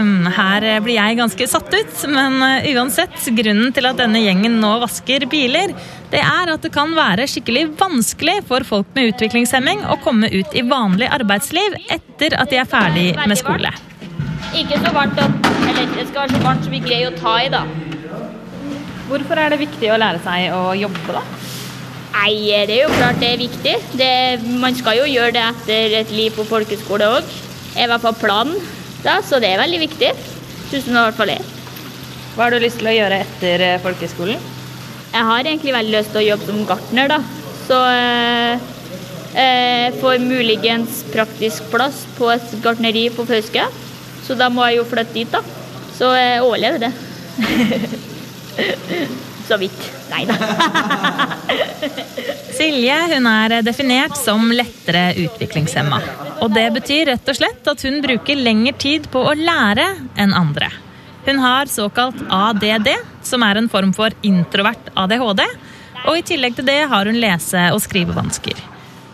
um, 0.00 0.28
her 0.36 0.66
blir 0.84 0.96
jeg 0.96 1.18
ganske 1.18 1.48
satt 1.50 1.72
ut, 1.74 2.04
men 2.12 2.38
eh, 2.44 2.68
uansett, 2.76 3.16
grunnen 3.36 3.74
til 3.74 3.88
at 3.88 3.98
denne 4.00 4.22
gjengen 4.22 4.60
nå 4.62 4.74
vasker 4.84 5.26
biler, 5.30 5.74
det 6.12 6.22
er 6.22 6.54
at 6.54 6.64
det 6.64 6.72
kan 6.74 6.94
være 6.96 7.26
skikkelig 7.28 7.66
vanskelig 7.80 8.38
for 8.48 8.64
folk 8.68 8.94
med 8.96 9.12
utviklingshemming 9.12 9.84
å 9.88 9.98
komme 10.04 10.30
ut 10.32 10.56
i 10.56 10.64
vanlig 10.68 11.10
arbeidsliv 11.18 11.76
etter 11.88 12.38
at 12.38 12.52
de 12.52 12.62
er 12.62 12.68
ferdig 12.68 13.10
med 13.18 13.36
skole. 13.40 13.72
Ikke 14.56 14.78
så 14.80 14.94
varmt 14.94 15.18
at 15.20 15.48
Eller 15.68 15.90
det 15.92 16.06
skal 16.08 16.22
være 16.22 16.38
så 16.38 16.40
varmt 16.46 16.64
som 16.64 16.72
vi 16.72 16.80
greier 16.80 17.10
å 17.10 17.18
ta 17.18 17.34
i, 17.44 17.50
da. 17.52 17.66
Hvorfor 19.08 19.40
er 19.40 19.52
det 19.52 19.60
viktig 19.60 19.90
å 19.92 19.98
lære 20.00 20.20
seg 20.24 20.54
å 20.56 20.72
jobbe, 20.76 21.16
da? 21.16 21.22
Nei, 22.18 22.50
det 22.66 22.74
er 22.74 22.80
jo 22.82 22.94
klart 22.96 23.20
det 23.22 23.28
er 23.30 23.38
viktig. 23.38 23.72
Det, 23.94 24.06
man 24.58 24.74
skal 24.74 24.96
jo 24.98 25.04
gjøre 25.06 25.36
det 25.36 25.42
etter 25.52 25.92
et 26.00 26.10
liv 26.10 26.34
på 26.34 26.46
folkeskole 26.48 27.06
òg. 27.14 27.28
Er 27.76 27.86
i 27.86 27.90
hvert 27.92 28.02
fall 28.02 28.16
planen. 28.18 28.56
Da, 29.04 29.20
så 29.22 29.38
det 29.38 29.52
er 29.52 29.60
veldig 29.62 29.78
viktig. 29.84 30.08
Tusen 30.72 30.96
i 30.96 30.98
hvert 30.98 31.14
fall 31.14 31.30
det. 31.30 31.38
Hva 32.34 32.48
har 32.48 32.56
du 32.56 32.58
lyst 32.64 32.80
til 32.80 32.90
å 32.90 32.96
gjøre 32.96 33.20
etter 33.22 33.62
eh, 33.68 33.78
folkeskolen? 33.84 34.42
Jeg 35.12 35.28
har 35.30 35.46
egentlig 35.46 35.76
veldig 35.76 35.94
lyst 35.94 36.10
til 36.10 36.22
å 36.24 36.26
jobbe 36.26 36.48
som 36.50 36.66
gartner, 36.66 37.12
da. 37.14 37.20
Så 37.68 37.78
eh, 37.92 38.66
eh, 39.44 39.86
får 40.02 40.18
muligens 40.24 41.04
praktisk 41.14 41.70
plass 41.70 42.02
på 42.18 42.32
et 42.34 42.58
gartneri 42.66 43.06
på 43.14 43.28
Fauske. 43.30 43.70
Så 44.26 44.34
da 44.42 44.50
må 44.50 44.66
jeg 44.66 44.80
jo 44.80 44.88
flytte 44.90 45.14
dit, 45.14 45.30
da. 45.30 45.44
Så 45.94 46.10
jeg 46.18 46.42
overlever 46.42 46.88
det. 46.88 46.92
Så 49.48 49.56
vidt. 49.56 49.84
Nei 50.10 50.26
da. 50.28 50.34
Silje 52.58 52.96
hun 53.14 53.28
er 53.30 53.54
definert 53.64 54.16
som 54.18 54.50
lettere 54.52 55.14
utviklingshemma. 55.24 56.00
Og 56.44 56.52
det 56.52 56.66
betyr 56.74 57.14
rett 57.14 57.30
og 57.32 57.38
slett 57.38 57.70
at 57.70 57.84
hun 57.86 58.02
bruker 58.04 58.36
lengre 58.36 58.74
tid 58.76 59.08
på 59.12 59.22
å 59.24 59.32
lære 59.38 59.86
enn 60.20 60.36
andre. 60.36 60.68
Hun 61.24 61.40
har 61.42 61.70
såkalt 61.70 62.20
ADD, 62.32 62.92
som 63.22 63.42
er 63.44 63.60
en 63.60 63.68
form 63.68 63.92
for 63.96 64.14
introvert 64.24 64.92
ADHD. 64.96 65.44
Og 66.06 66.20
i 66.20 66.24
tillegg 66.24 66.56
til 66.56 66.68
det 66.68 66.82
har 66.92 67.08
hun 67.08 67.18
lese- 67.20 67.70
og 67.74 67.82
skrivevansker. 67.84 68.60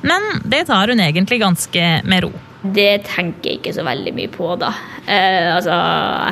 Men 0.04 0.42
det 0.44 0.66
tar 0.68 0.92
hun 0.92 1.00
egentlig 1.00 1.40
ganske 1.42 1.86
med 2.04 2.26
ro. 2.26 2.32
Det 2.64 3.02
tenker 3.04 3.50
jeg 3.50 3.58
ikke 3.60 3.74
så 3.76 3.82
veldig 3.84 4.14
mye 4.16 4.30
på, 4.32 4.46
da. 4.60 4.70
Eh, 5.04 5.50
altså, 5.52 5.74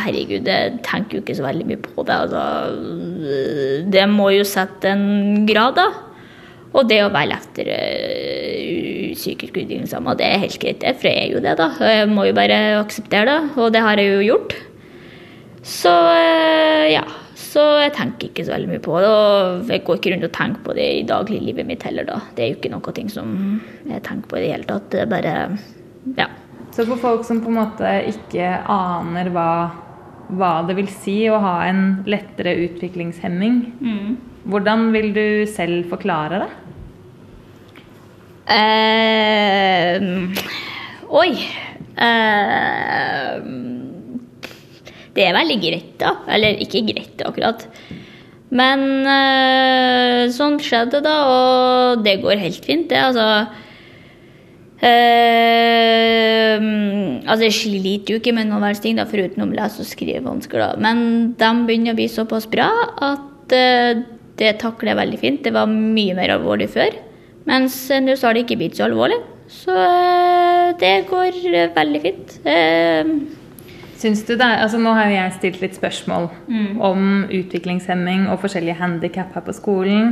herregud, 0.06 0.48
jeg 0.48 0.78
tenker 0.86 1.18
jo 1.18 1.24
ikke 1.24 1.36
så 1.36 1.44
veldig 1.44 1.66
mye 1.68 1.82
på 1.82 2.06
det. 2.08 2.16
Altså, 2.24 2.44
det 3.92 4.06
må 4.08 4.30
jo 4.32 4.46
sette 4.48 4.94
en 4.94 5.44
grad, 5.48 5.76
da. 5.76 5.90
Og 6.72 6.88
det 6.88 7.02
å 7.04 7.10
være 7.12 7.34
lettere 7.34 7.74
uh, 7.76 9.10
psykisk 9.12 9.52
utviklingshemma, 9.52 10.14
det 10.16 10.24
er 10.24 10.44
helt 10.46 10.56
greit, 10.62 10.80
det. 10.80 10.94
For 11.02 11.10
jeg 11.10 11.26
er 11.26 11.34
jo 11.34 11.42
det, 11.44 11.56
da. 11.60 11.68
Jeg 11.84 12.08
må 12.08 12.24
jo 12.30 12.36
bare 12.38 12.60
akseptere 12.78 13.26
det, 13.28 13.40
og 13.60 13.74
det 13.74 13.82
har 13.84 14.00
jeg 14.00 14.14
jo 14.14 14.22
gjort. 14.30 14.56
Så 15.62 15.92
eh, 16.14 16.94
ja. 16.94 17.04
Så 17.36 17.60
jeg 17.82 17.92
tenker 17.92 18.30
ikke 18.30 18.46
så 18.46 18.54
veldig 18.54 18.70
mye 18.70 18.80
på 18.80 18.96
det. 19.02 19.10
Og 19.12 19.68
jeg 19.68 19.84
går 19.84 20.00
ikke 20.00 20.14
rundt 20.14 20.26
og 20.30 20.34
tenker 20.38 20.64
på 20.64 20.78
det 20.78 20.88
i 20.94 21.04
dagliglivet 21.04 21.68
mitt 21.68 21.84
heller, 21.84 22.08
da. 22.08 22.18
Det 22.32 22.46
er 22.46 22.50
jo 22.54 22.56
ikke 22.56 22.72
noe 22.72 22.96
ting 22.96 23.12
som 23.12 23.36
jeg 23.84 24.00
tenker 24.08 24.32
på 24.32 24.40
i 24.40 24.44
det 24.46 24.52
hele 24.54 24.68
tatt. 24.70 24.88
Det 24.94 25.04
er 25.04 25.12
bare 25.12 25.36
ja. 26.18 26.28
Så 26.72 26.86
for 26.88 26.96
folk 26.96 27.24
som 27.28 27.42
på 27.44 27.50
en 27.52 27.58
måte 27.60 27.88
ikke 28.08 28.48
aner 28.72 29.28
hva, 29.34 29.48
hva 30.32 30.52
det 30.68 30.76
vil 30.78 30.88
si 30.88 31.18
å 31.28 31.40
ha 31.42 31.56
en 31.68 32.02
lettere 32.08 32.54
utviklingshemming, 32.64 33.58
hvordan 34.48 34.88
vil 34.94 35.12
du 35.14 35.26
selv 35.52 35.90
forklare 35.92 36.42
det? 36.42 36.50
Eh, 38.52 40.00
oi. 41.12 41.32
Eh, 41.92 43.34
det 45.12 45.26
er 45.28 45.36
veldig 45.36 45.58
greit, 45.60 45.92
da. 46.00 46.16
Eller 46.32 46.60
ikke 46.64 46.86
greit, 46.88 47.20
akkurat. 47.28 47.66
Men 48.52 49.06
eh, 49.08 50.24
sånn 50.32 50.58
skjedde, 50.60 51.02
da, 51.04 51.16
og 51.28 52.02
det 52.04 52.18
går 52.24 52.40
helt 52.42 52.64
fint, 52.64 52.88
det. 52.90 53.00
Altså 53.00 53.46
eh, 54.82 56.58
Altså, 57.22 57.46
jeg 57.46 57.54
sliter 57.54 58.14
jo 58.14 58.18
ikke 58.20 58.34
med 58.34 58.48
noen 58.50 58.60
verdens 58.64 58.80
ting, 58.82 58.96
da, 58.98 59.04
foruten 59.08 59.44
om 59.44 59.52
lese- 59.54 59.80
og 59.84 59.88
skrivevansker, 59.88 60.58
da. 60.58 60.72
Men 60.82 61.32
de 61.38 61.50
begynner 61.68 61.94
å 61.94 61.98
bli 62.00 62.08
såpass 62.10 62.48
bra 62.50 62.66
at 62.98 63.54
eh, 63.56 64.02
det 64.40 64.56
takler 64.60 64.92
jeg 64.92 64.98
veldig 64.98 65.20
fint. 65.20 65.42
Det 65.46 65.52
var 65.54 65.70
mye 65.70 66.16
mer 66.18 66.34
alvorlig 66.34 66.68
før. 66.74 66.96
Mens 67.48 67.76
eh, 67.94 68.02
nå 68.02 68.16
så 68.18 68.28
har 68.28 68.34
det 68.36 68.42
ikke 68.46 68.58
blitt 68.60 68.76
så 68.80 68.88
alvorlig. 68.88 69.20
Så 69.52 69.72
eh, 69.76 70.72
det 70.82 70.92
går 71.08 71.38
eh, 71.52 71.70
veldig 71.76 72.00
fint. 72.04 72.34
Eh, 72.44 73.14
Syns 74.02 74.24
du 74.26 74.32
det 74.34 74.42
altså 74.58 74.80
Nå 74.82 74.90
har 74.96 75.06
jo 75.06 75.14
jeg 75.14 75.34
stilt 75.36 75.60
litt 75.62 75.76
spørsmål 75.78 76.24
om 76.82 77.02
utviklingshemming 77.30 78.24
og 78.32 78.40
forskjellige 78.42 78.74
handikap 78.80 79.30
her 79.36 79.44
på 79.46 79.54
skolen. 79.54 80.08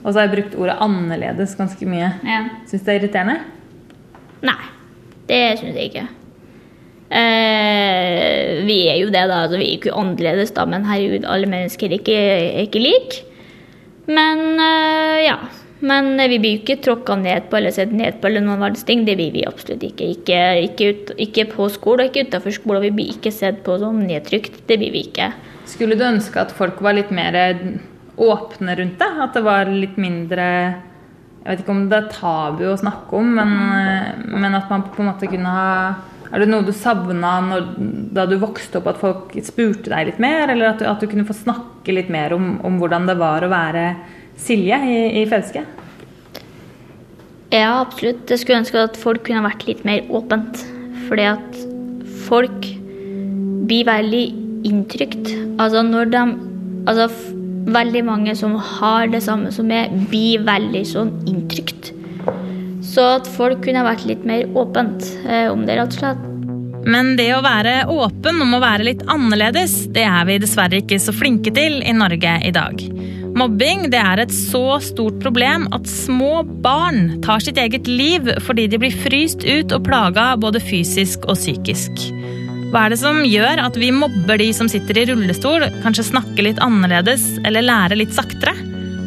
Og 0.00 0.14
så 0.14 0.22
har 0.22 0.30
jeg 0.30 0.32
brukt 0.38 0.54
ordet 0.56 0.78
'annerledes' 0.80 1.52
ganske 1.58 1.84
mye. 1.84 2.08
ja. 2.24 2.38
Syns 2.64 2.80
du 2.80 2.86
det 2.88 2.94
er 2.94 3.00
irriterende? 3.02 3.36
Nei, 4.44 4.60
det 5.30 5.40
syns 5.60 5.78
jeg 5.78 5.90
ikke. 5.92 6.06
Eh, 7.14 8.62
vi 8.66 8.78
er 8.90 8.98
jo 9.02 9.10
det, 9.12 9.26
da. 9.30 9.44
Altså, 9.44 9.58
vi 9.60 9.68
er 9.68 9.76
ikke 9.78 9.94
annerledes, 9.94 10.54
da, 10.56 10.64
men 10.68 10.86
herregud, 10.88 11.26
alle 11.30 11.50
mennesker 11.50 11.92
er 11.92 12.00
ikke, 12.00 12.22
ikke 12.64 12.82
like. 12.82 13.20
Men 14.10 14.58
eh, 14.60 15.26
ja. 15.28 15.38
Men 15.84 16.14
vi 16.16 16.38
blir 16.40 16.54
jo 16.54 16.60
ikke 16.62 16.78
tråkka 16.80 17.16
ned 17.20 17.50
på 17.50 17.58
eller 17.58 17.72
sett 17.74 17.90
ned 17.92 18.16
på 18.20 18.30
eller 18.30 18.40
noen 18.40 18.62
verdens 18.62 18.86
ting. 18.88 19.02
Det 19.04 19.18
blir 19.18 19.34
vi 19.34 19.42
absolutt 19.44 19.82
ikke. 19.84 20.06
Ikke, 20.14 20.38
ikke, 20.64 20.86
ut, 20.88 21.10
ikke 21.20 21.44
på 21.50 21.66
skole 21.74 22.06
og 22.06 22.08
ikke 22.08 22.30
utafor 22.30 22.54
skole. 22.56 22.80
Vi 22.86 22.92
blir 22.94 23.10
ikke 23.12 23.32
sett 23.34 23.60
på 23.66 23.76
som 23.82 23.98
nedtrykt. 24.00 24.62
Det 24.68 24.78
blir 24.80 24.94
vi 24.94 25.02
ikke. 25.10 25.28
Skulle 25.68 25.98
du 26.00 26.06
ønske 26.06 26.40
at 26.40 26.54
folk 26.56 26.80
var 26.84 26.96
litt 26.96 27.12
mer 27.12 27.36
åpne 28.16 28.78
rundt 28.80 28.96
det? 29.02 29.10
At 29.26 29.36
det 29.36 29.44
var 29.44 29.68
litt 29.68 29.98
mindre 30.00 30.46
Jeg 31.44 31.50
vet 31.50 31.60
ikke 31.60 31.74
om 31.74 31.84
det 31.90 31.98
er 31.98 32.12
tabu 32.12 32.62
å 32.70 32.80
snakke 32.80 33.18
om, 33.18 33.34
men, 33.36 33.50
men 34.32 34.56
at 34.56 34.70
man 34.72 34.86
på 34.88 35.02
en 35.02 35.10
måte 35.10 35.28
kunne 35.28 35.50
ha 35.52 35.72
Er 36.30 36.40
det 36.40 36.48
noe 36.48 36.64
du 36.64 36.72
savna 36.72 37.34
da 38.16 38.24
du 38.26 38.38
vokste 38.40 38.80
opp, 38.80 38.88
at 38.90 39.00
folk 39.02 39.34
spurte 39.44 39.92
deg 39.92 40.08
litt 40.08 40.22
mer? 40.24 40.48
Eller 40.48 40.72
at 40.72 40.80
du, 40.80 40.86
at 40.88 41.04
du 41.04 41.06
kunne 41.10 41.26
få 41.28 41.36
snakke 41.36 41.94
litt 41.94 42.08
mer 42.10 42.32
om, 42.34 42.56
om 42.64 42.80
hvordan 42.80 43.06
det 43.10 43.18
var 43.20 43.44
å 43.44 43.52
være 43.52 43.84
Silje 44.40 44.80
i, 44.88 44.96
i 45.20 45.26
Fauske? 45.30 45.62
Ja, 47.54 47.84
absolutt. 47.84 48.24
Jeg 48.26 48.40
skulle 48.40 48.62
ønske 48.64 48.80
at 48.82 48.96
folk 48.98 49.22
kunne 49.28 49.44
vært 49.44 49.68
litt 49.68 49.84
mer 49.86 50.08
åpent. 50.10 50.64
Fordi 51.06 51.28
at 51.36 51.60
folk 52.24 52.66
blir 53.68 53.86
veldig 53.86 54.24
inntrykt. 54.66 55.30
Altså 55.60 55.84
når 55.86 56.10
de 56.16 56.24
Altså 56.84 57.06
veldig 57.74 58.04
mange 58.06 58.36
som 58.38 58.54
har 58.56 59.10
det 59.12 59.22
samme 59.24 59.52
som 59.54 59.68
meg, 59.68 59.92
blir 60.10 60.44
veldig 60.46 60.84
sånn 60.88 61.12
inntrykt. 61.30 61.92
Så 62.84 63.04
at 63.16 63.28
folk 63.36 63.64
kunne 63.64 63.84
vært 63.86 64.04
litt 64.08 64.24
mer 64.28 64.46
åpent 64.54 65.06
eh, 65.26 65.48
om 65.50 65.64
det, 65.66 65.78
rett 65.80 65.96
og 65.96 66.00
slett. 66.02 66.30
Men 66.84 67.14
det 67.16 67.30
å 67.32 67.42
være 67.44 67.86
åpen 67.88 68.42
om 68.44 68.56
å 68.56 68.60
være 68.60 68.84
litt 68.90 69.04
annerledes, 69.08 69.86
det 69.96 70.04
er 70.04 70.26
vi 70.28 70.36
dessverre 70.42 70.82
ikke 70.82 71.00
så 71.00 71.14
flinke 71.16 71.52
til 71.56 71.80
i 71.80 71.94
Norge 71.96 72.36
i 72.44 72.52
dag. 72.54 72.84
Mobbing 73.34 73.88
det 73.90 73.98
er 73.98 74.20
et 74.22 74.34
så 74.34 74.76
stort 74.84 75.16
problem 75.22 75.64
at 75.74 75.88
små 75.90 76.44
barn 76.62 77.16
tar 77.24 77.42
sitt 77.42 77.58
eget 77.58 77.88
liv 77.90 78.28
fordi 78.46 78.68
de 78.70 78.78
blir 78.78 78.94
fryst 78.94 79.42
ut 79.42 79.74
og 79.74 79.88
plaga 79.88 80.34
både 80.38 80.62
fysisk 80.62 81.26
og 81.26 81.40
psykisk. 81.40 82.04
Hva 82.74 82.88
er 82.88 82.90
det 82.90 82.96
som 82.98 83.20
gjør 83.22 83.60
at 83.62 83.76
vi 83.78 83.92
mobber 83.94 84.40
de 84.40 84.48
som 84.50 84.66
sitter 84.66 84.98
i 84.98 85.04
rullestol, 85.06 85.62
kanskje 85.84 86.08
snakker 86.08 86.42
litt 86.42 86.58
annerledes 86.58 87.36
eller 87.46 87.62
lærer 87.62 88.00
litt 88.00 88.10
saktere? 88.16 88.50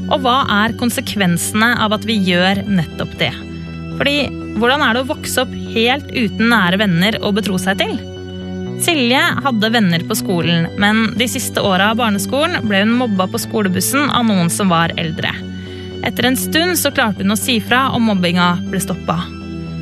Og 0.08 0.22
hva 0.24 0.38
er 0.62 0.76
konsekvensene 0.80 1.74
av 1.84 1.98
at 1.98 2.08
vi 2.08 2.16
gjør 2.30 2.62
nettopp 2.64 3.18
det? 3.20 3.34
Fordi 3.98 4.16
hvordan 4.56 4.86
er 4.86 4.96
det 4.96 5.04
å 5.04 5.10
vokse 5.10 5.44
opp 5.44 5.52
helt 5.74 6.08
uten 6.16 6.48
nære 6.48 6.80
venner 6.80 7.20
å 7.20 7.34
betro 7.36 7.60
seg 7.60 7.84
til? 7.84 7.92
Silje 8.88 9.20
hadde 9.44 9.74
venner 9.76 10.08
på 10.08 10.16
skolen, 10.16 10.70
men 10.80 11.10
de 11.20 11.28
siste 11.28 11.60
åra 11.60 11.92
av 11.92 12.00
barneskolen 12.00 12.64
ble 12.72 12.86
hun 12.86 12.96
mobba 13.02 13.28
på 13.28 13.42
skolebussen 13.50 14.08
av 14.08 14.30
noen 14.30 14.48
som 14.54 14.72
var 14.72 14.96
eldre. 14.96 15.34
Etter 16.08 16.30
en 16.30 16.40
stund 16.40 16.80
så 16.80 16.96
klarte 16.96 17.28
hun 17.28 17.36
å 17.36 17.42
si 17.42 17.60
fra, 17.60 17.90
og 17.92 18.06
mobbinga 18.08 18.54
ble 18.72 18.80
stoppa. 18.80 19.26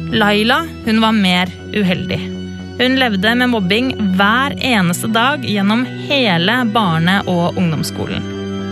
Laila 0.10 0.64
hun 0.88 1.06
var 1.06 1.14
mer 1.14 1.54
uheldig. 1.76 2.35
Hun 2.78 2.96
levde 3.00 3.36
med 3.36 3.50
mobbing 3.50 3.94
hver 4.18 4.54
eneste 4.60 5.08
dag 5.08 5.46
gjennom 5.48 5.86
hele 5.86 6.66
barne- 6.74 7.22
og 7.28 7.58
ungdomsskolen. 7.58 8.26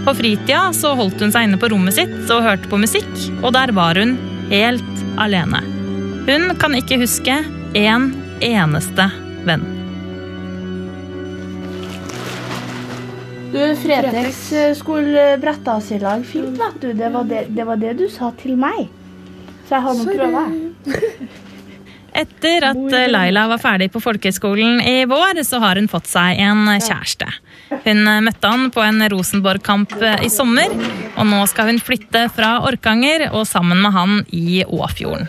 På 0.06 0.12
fritida 0.16 0.74
så 0.76 0.92
holdt 1.00 1.22
hun 1.24 1.32
seg 1.32 1.48
inne 1.48 1.60
på 1.60 1.70
rommet 1.72 1.96
sitt 1.96 2.32
og 2.34 2.44
hørte 2.44 2.68
på 2.68 2.82
musikk, 2.84 3.14
og 3.40 3.54
der 3.56 3.72
var 3.72 3.96
hun 3.96 4.18
helt 4.50 5.06
alene. 5.24 5.62
Hun 6.28 6.52
kan 6.60 6.76
ikke 6.76 7.00
huske 7.00 7.38
en 7.80 8.10
eneste 8.44 9.08
venn. 9.48 9.64
Du, 13.54 13.62
Fretex 13.86 14.44
eh, 14.52 14.76
skulle 14.76 15.38
brette 15.40 15.78
oss 15.78 15.94
i 15.96 16.02
lag 16.02 16.28
fint, 16.28 16.60
vet 16.60 16.82
du. 16.82 16.92
Det 16.98 17.14
var 17.14 17.24
det, 17.30 17.46
det 17.56 17.70
var 17.70 17.80
det 17.80 17.96
du 18.02 18.08
sa 18.12 18.34
til 18.42 18.60
meg. 18.60 18.90
Så 19.70 19.78
jeg 19.78 19.88
har 19.88 20.00
noen 20.02 20.14
prøvd. 20.20 21.44
Etter 22.14 22.66
at 22.68 22.94
eh, 22.94 23.08
Laila 23.10 23.48
var 23.50 23.62
ferdig 23.62 23.90
på 23.94 24.02
folkehøyskolen 24.04 24.82
i 24.86 25.06
vår, 25.10 25.42
så 25.48 25.60
har 25.64 25.80
hun 25.80 25.90
fått 25.90 26.12
seg 26.12 26.38
en 26.46 26.68
kjæreste. 26.70 27.30
Hun 27.72 28.08
eh, 28.08 28.20
møtte 28.28 28.52
han 28.52 28.68
på 28.74 28.84
en 28.86 29.02
Rosenborg-kamp 29.10 29.96
eh, 30.02 30.26
i 30.28 30.30
sommer, 30.30 30.70
og 31.18 31.26
nå 31.30 31.42
skal 31.50 31.72
hun 31.72 31.82
flytte 31.82 32.28
fra 32.36 32.60
Orkanger 32.70 33.32
og 33.32 33.48
sammen 33.50 33.82
med 33.82 33.96
han 33.98 34.20
i 34.30 34.62
Åfjorden. 34.64 35.26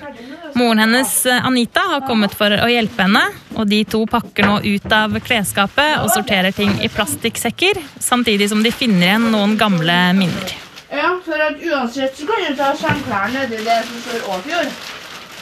Moren 0.55 0.79
hennes, 0.85 1.13
Anita, 1.27 1.83
har 1.91 2.05
kommet 2.07 2.37
for 2.39 2.53
å 2.53 2.69
hjelpe 2.71 3.09
henne, 3.09 3.25
og 3.59 3.67
de 3.67 3.81
to 3.91 4.05
pakker 4.07 4.47
nå 4.47 4.61
ut 4.63 4.93
av 4.95 5.17
klesskapet 5.25 5.97
og 6.03 6.13
sorterer 6.15 6.55
ting 6.55 6.77
i 6.85 6.91
plastikksekker, 6.93 7.81
samtidig 7.99 8.53
som 8.53 8.63
de 8.63 8.71
finner 8.71 9.09
igjen 9.09 9.33
noen 9.33 9.57
gamle 9.59 9.97
minner. 10.15 10.55
Ja, 10.95 11.17
for 11.25 11.41
at 11.43 11.59
uansett 11.59 12.15
så 12.21 12.29
kan 12.29 12.45
du 12.45 12.55
ta 12.61 12.71
skjemklær 12.79 13.35
nedi 13.35 13.65
det 13.67 13.81
som 13.89 13.99
står 14.05 14.31
Åfjord. 14.37 14.79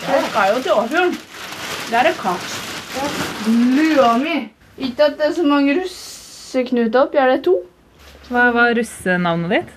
Jeg 0.06 0.24
skal 0.30 0.54
jo 0.54 0.64
til 0.64 0.80
Åfjorden. 0.80 1.20
Der 1.92 2.08
er 2.08 2.14
kart. 2.16 2.52
Lua 3.76 4.14
mi. 4.16 4.38
Ikke 4.80 5.10
at 5.10 5.18
det 5.18 5.26
er 5.26 5.34
så 5.36 5.42
mange 5.44 5.74
russeknuter 5.76 7.02
oppi 7.04 7.18
Er 7.20 7.34
det 7.34 7.42
to. 7.44 7.58
Hva 8.32 8.46
var 8.54 8.72
russenavnet 8.78 9.52
ditt? 9.52 9.74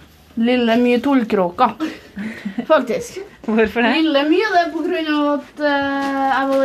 Lille 0.47 0.77
mye 0.79 1.01
tullkråka. 1.03 1.73
Faktisk. 2.71 3.19
Hvorfor 3.43 3.83
det? 3.83 3.91
Lille 3.97 4.21
mye 4.29 4.51
det 4.53 4.61
er 4.61 4.71
på 4.71 4.83
grunn 4.85 5.09
av 5.11 5.27
at 5.33 5.59
eh, 5.59 6.21
jeg, 6.29 6.47
var, 6.53 6.63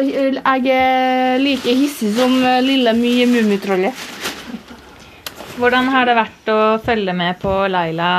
jeg 0.61 0.76
er 0.76 1.42
like 1.42 1.75
hissig 1.80 2.12
som 2.14 2.37
eh, 2.47 2.61
lille 2.66 2.95
mye 2.99 3.26
Mummitrollet. 3.30 4.07
Hvordan 5.59 5.90
har 5.92 6.07
det 6.07 6.16
vært 6.21 6.52
å 6.54 6.61
følge 6.87 7.14
med 7.16 7.42
på 7.42 7.57
Laila 7.75 8.12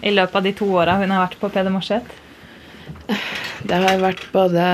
i 0.00 0.16
løpet 0.16 0.40
av 0.40 0.48
de 0.48 0.56
to 0.56 0.72
åra 0.80 0.96
hun 1.02 1.12
har 1.12 1.26
vært 1.26 1.38
på 1.44 1.52
Peder 1.52 1.76
Morseth? 1.76 2.16
Det 3.68 3.84
har 3.84 4.00
vært 4.00 4.24
både 4.32 4.64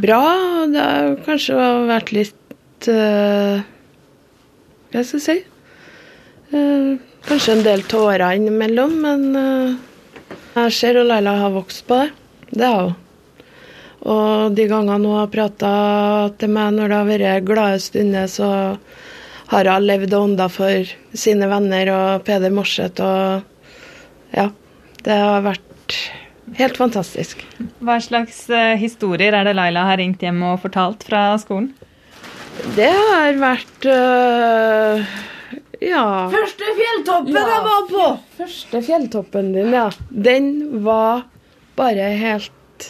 bra, 0.00 0.22
det 0.70 0.84
har 0.84 1.16
kanskje 1.26 1.68
vært 1.88 2.12
litt 2.14 2.88
uh, 2.90 3.62
Hva 4.92 5.02
skal 5.02 5.18
jeg 5.18 5.26
si 5.26 5.40
Uh, 6.54 7.00
Kanskje 7.24 7.54
en 7.56 7.62
del 7.64 7.80
tårer 7.88 8.36
innimellom, 8.36 8.92
men 9.00 9.22
uh, 9.34 9.72
jeg 10.54 10.74
ser 10.76 10.98
at 11.00 11.08
Laila 11.08 11.32
har 11.40 11.54
vokst 11.54 11.86
på 11.88 11.96
det. 11.98 12.10
Det 12.52 12.68
har 12.68 12.90
hun. 12.90 13.00
Og 14.04 14.54
de 14.54 14.66
gangene 14.68 15.08
hun 15.08 15.16
har 15.16 15.30
prata 15.32 15.70
til 16.38 16.52
meg 16.52 16.76
når 16.76 16.92
det 16.92 16.98
har 16.98 17.08
vært 17.08 17.46
glade 17.48 17.80
stunder, 17.80 18.28
så 18.28 18.50
har 19.50 19.70
hun 19.72 19.88
levd 19.88 20.12
og 20.12 20.26
ånda 20.28 20.50
for 20.52 20.92
sine 21.16 21.48
venner 21.48 21.90
og 21.94 22.26
Peder 22.28 22.52
Morseth 22.54 23.02
og 23.02 23.50
Ja. 24.36 24.50
Det 25.04 25.16
har 25.20 25.42
vært 25.44 25.96
helt 26.58 26.76
fantastisk. 26.76 27.42
Hva 27.84 27.98
slags 28.02 28.44
eh, 28.52 28.74
historier 28.80 29.34
er 29.36 29.48
det 29.48 29.56
Laila 29.56 29.86
har 29.88 30.00
ringt 30.00 30.22
hjem 30.24 30.42
og 30.52 30.60
fortalt 30.62 31.04
fra 31.08 31.26
skolen? 31.42 31.72
Det 32.76 32.90
har 32.90 33.34
vært 33.40 33.88
øh, 33.90 35.04
Ja. 35.84 36.04
Første 36.32 36.74
fjelltoppen 36.78 37.34
jeg 37.34 37.64
var 37.66 37.88
på! 37.90 38.06
Første 38.38 38.82
fjelltoppen 38.86 39.52
din, 39.56 39.74
ja. 39.74 39.88
Den 40.08 40.46
var 40.84 41.26
bare 41.76 42.12
helt 42.20 42.88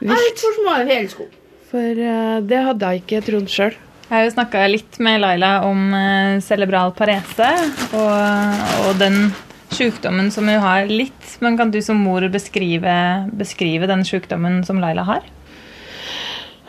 vilt. 0.00 0.18
Altfor 0.18 0.50
for 0.50 0.60
små 0.60 0.76
fjellsko. 0.90 1.28
For 1.70 2.04
øh, 2.10 2.36
det 2.50 2.60
hadde 2.68 2.90
jeg 2.90 3.04
ikke 3.04 3.22
trodd 3.30 3.48
sjøl. 3.50 3.76
Jeg 4.04 4.12
har 4.18 4.26
jo 4.26 4.34
snakka 4.34 4.66
litt 4.68 4.98
med 5.02 5.22
Laila 5.22 5.52
om 5.66 5.86
eh, 5.96 6.36
cerebral 6.44 6.92
parese 6.98 7.48
og, 7.96 8.60
og 8.84 8.98
den 9.00 9.30
sjukdommen 9.76 10.30
som 10.34 10.48
hun 10.48 10.62
har 10.62 10.86
litt. 10.90 11.36
Men 11.44 11.58
kan 11.58 11.70
du 11.74 11.80
som 11.82 12.00
mor 12.02 12.24
beskrive, 12.32 12.94
beskrive 13.34 13.88
den 13.90 14.04
sykdommen 14.06 14.62
som 14.66 14.80
Laila 14.82 15.04
har? 15.08 15.26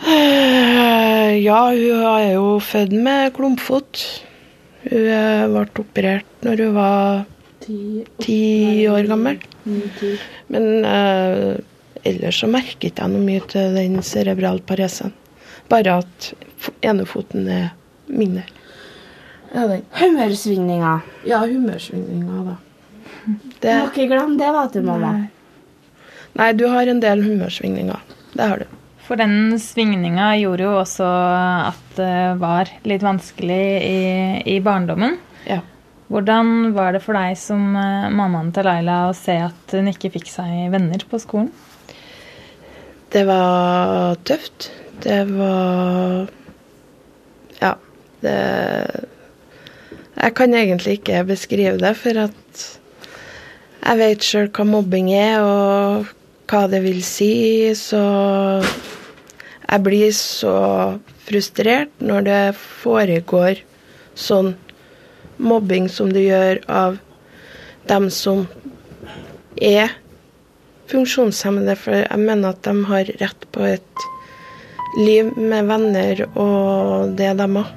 Øh, 0.06 1.06
Ja, 1.46 1.60
hun 1.72 2.06
er 2.06 2.34
jo 2.34 2.60
født 2.64 2.94
med 2.94 3.34
klumpfot. 3.36 4.02
Hun 4.86 5.00
øh, 5.00 5.48
ble 5.50 5.84
operert 5.84 6.44
når 6.46 6.62
hun 6.64 6.76
var 6.76 7.24
ti 8.22 8.86
år 8.88 9.08
gammel. 9.10 9.40
Men 10.48 10.86
øh, 10.86 11.56
ellers 12.06 12.36
så 12.42 12.48
merket 12.48 13.00
jeg 13.02 13.10
noe 13.10 13.24
mye 13.26 13.42
til 13.50 13.74
den 13.76 14.02
cerebral 14.06 14.62
paresen. 14.62 15.14
Bare 15.70 15.98
at 16.04 16.34
enefoten 16.86 17.48
er 17.50 17.72
mindre. 18.08 18.46
Ja. 19.56 19.80
Humørsvingninger. 20.02 21.00
Ja, 21.26 21.40
humørsvingninger, 21.48 22.44
da. 22.52 22.56
Du 23.26 23.36
Det, 23.62 23.74
må 23.82 23.90
ikke 23.90 24.08
glemme 24.12 24.38
det, 24.40 24.50
vet 24.54 24.74
du, 24.78 24.82
mamma. 24.86 25.12
nei, 26.38 26.50
du 26.54 26.66
har 26.70 26.88
en 26.88 27.00
del 27.02 27.24
humørsvingninger. 27.26 28.00
Det 28.36 28.48
har 28.52 28.64
du. 28.64 28.66
For 29.06 29.16
den 29.22 29.54
svingninga 29.62 30.32
gjorde 30.42 30.66
jo 30.66 30.74
også 30.80 31.06
at 31.70 31.96
det 31.98 32.40
var 32.42 32.70
litt 32.90 33.04
vanskelig 33.06 33.62
i, 33.86 34.00
i 34.56 34.60
barndommen. 34.66 35.18
Ja. 35.46 35.60
Hvordan 36.10 36.72
var 36.76 36.94
det 36.94 37.02
for 37.06 37.18
deg 37.18 37.38
som 37.38 37.76
eh, 37.78 38.10
mammaen 38.14 38.52
til 38.54 38.66
Laila 38.68 39.08
å 39.10 39.14
se 39.18 39.38
at 39.46 39.74
hun 39.78 39.90
ikke 39.90 40.12
fikk 40.14 40.30
seg 40.30 40.70
venner 40.74 41.02
på 41.10 41.18
skolen? 41.22 41.52
Det 43.14 43.24
var 43.30 44.18
tøft. 44.28 44.72
Det 45.06 45.22
var 45.34 46.28
Ja, 47.62 47.74
det 48.22 48.36
Jeg 50.16 50.34
kan 50.36 50.54
egentlig 50.56 51.00
ikke 51.00 51.24
beskrive 51.28 51.78
det, 51.82 51.94
for 52.00 52.18
at 52.26 52.66
jeg 53.86 54.02
vet 54.02 54.26
sjøl 54.26 54.48
hva 54.50 54.66
mobbing 54.66 55.12
er, 55.14 55.44
og 55.46 56.08
hva 56.50 56.66
det 56.72 56.82
vil 56.86 57.02
si, 57.06 57.70
så 57.78 58.02
jeg 59.66 59.84
blir 59.86 60.12
så 60.18 60.56
frustrert 61.26 61.94
når 62.02 62.26
det 62.26 62.42
foregår 62.58 63.62
sånn 64.18 64.54
mobbing 65.38 65.90
som 65.92 66.12
det 66.16 66.26
gjør 66.26 66.62
av 66.72 66.98
dem 67.90 68.10
som 68.14 68.46
er 69.62 69.94
funksjonshemmede, 70.90 71.78
for 71.78 72.02
jeg 72.02 72.22
mener 72.22 72.54
at 72.54 72.66
de 72.66 72.86
har 72.90 73.10
rett 73.22 73.48
på 73.54 73.66
et 73.70 74.06
liv 74.98 75.34
med 75.38 75.70
venner 75.70 76.26
og 76.34 77.18
det 77.20 77.34
de 77.38 77.50
har. 77.58 77.74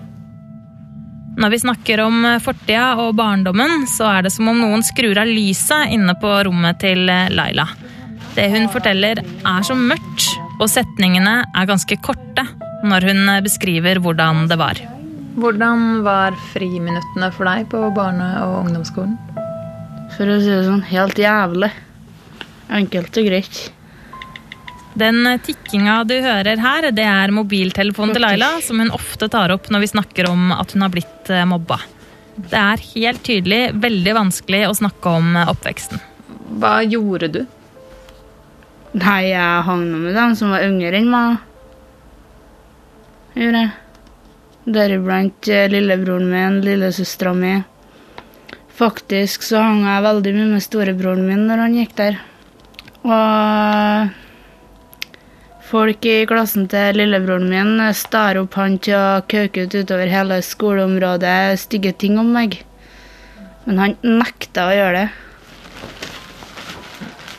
Når 1.39 1.53
vi 1.55 1.59
snakker 1.63 2.01
om 2.03 2.25
fortida 2.43 2.97
og 2.99 3.13
barndommen, 3.15 3.85
så 3.87 4.09
er 4.11 4.25
det 4.27 4.33
som 4.35 4.49
om 4.51 4.59
noen 4.59 4.83
skrur 4.83 5.21
av 5.23 5.29
lyset 5.31 5.93
inne 5.95 6.17
på 6.19 6.33
rommet 6.49 6.81
til 6.83 7.05
Laila. 7.07 7.69
Det 8.35 8.49
hun 8.51 8.67
forteller 8.73 9.21
er 9.23 9.67
så 9.67 9.77
mørkt, 9.79 10.27
og 10.59 10.67
setningene 10.67 11.45
er 11.47 11.71
ganske 11.71 11.95
korte 12.03 12.43
når 12.83 13.07
hun 13.07 13.31
beskriver 13.47 14.03
hvordan 14.03 14.49
det 14.51 14.59
var. 14.59 14.83
Hvordan 15.39 16.03
var 16.03 16.35
friminuttene 16.51 17.31
for 17.31 17.47
deg 17.47 17.71
på 17.71 17.87
barne- 17.95 18.43
og 18.43 18.65
ungdomsskolen? 18.65 19.15
For 20.17 20.27
å 20.27 20.41
si 20.43 20.51
det 20.51 20.65
sånn, 20.67 20.83
helt 20.91 21.23
jævlig. 21.23 21.71
Enkelt 22.75 23.23
og 23.23 23.31
greit. 23.31 23.61
Den 24.99 25.27
tikkinga 25.45 26.01
du 26.09 26.17
hører 26.25 26.59
her, 26.59 26.89
det 26.91 27.05
er 27.07 27.31
mobiltelefonen 27.35 28.17
til 28.17 28.25
Laila, 28.25 28.57
som 28.65 28.81
hun 28.83 28.91
ofte 28.95 29.29
tar 29.31 29.53
opp 29.55 29.69
når 29.71 29.85
vi 29.85 29.91
snakker 29.93 30.31
om 30.31 30.51
at 30.55 30.75
hun 30.75 30.83
har 30.83 30.91
blitt 30.95 31.31
eh, 31.31 31.47
mobba. 31.47 31.79
Det 32.39 32.59
er 32.59 32.83
helt 32.95 33.23
tydelig 33.27 33.61
veldig 33.79 34.15
vanskelig 34.17 34.65
å 34.67 34.75
snakke 34.81 35.15
om 35.21 35.37
eh, 35.39 35.51
oppveksten. 35.53 36.03
Hva 36.59 36.81
gjorde 36.83 37.31
du? 37.37 37.41
Nei, 38.99 39.31
jeg 39.31 39.65
hang 39.69 39.87
nå 39.87 40.03
med 40.03 40.17
dem 40.19 40.35
som 40.39 40.55
var 40.55 40.67
yngre 40.67 40.99
enn 40.99 41.11
meg. 41.13 41.43
Gjorde 43.39 43.65
jeg. 43.67 43.75
Deriblant 44.79 45.51
eh, 45.53 45.67
lillebroren 45.71 46.31
min, 46.33 46.63
lillesøstera 46.67 47.37
mi. 47.39 47.59
Faktisk 48.79 49.47
så 49.47 49.63
hang 49.63 49.85
jeg 49.87 50.07
veldig 50.11 50.39
mye 50.39 50.55
med 50.57 50.65
storebroren 50.65 51.27
min 51.29 51.47
når 51.47 51.69
han 51.69 51.77
gikk 51.79 52.01
der. 52.01 52.25
Og 53.07 54.27
folk 55.69 56.07
i 56.09 56.25
klassen 56.29 56.65
til 56.71 56.97
lillebroren 56.97 57.49
min 57.51 57.81
starer 57.97 58.41
opp 58.41 58.57
han 58.57 58.79
til 58.81 58.97
å 58.97 59.21
kauke 59.29 59.67
ut 59.67 59.75
utover 59.77 60.09
hele 60.09 60.41
skoleområdet 60.45 61.59
stygge 61.61 61.93
ting 62.01 62.17
om 62.21 62.31
meg. 62.33 62.61
Men 63.67 63.83
han 63.83 63.97
nekta 64.03 64.69
å 64.69 64.77
gjøre 64.77 65.03
det. 65.03 65.09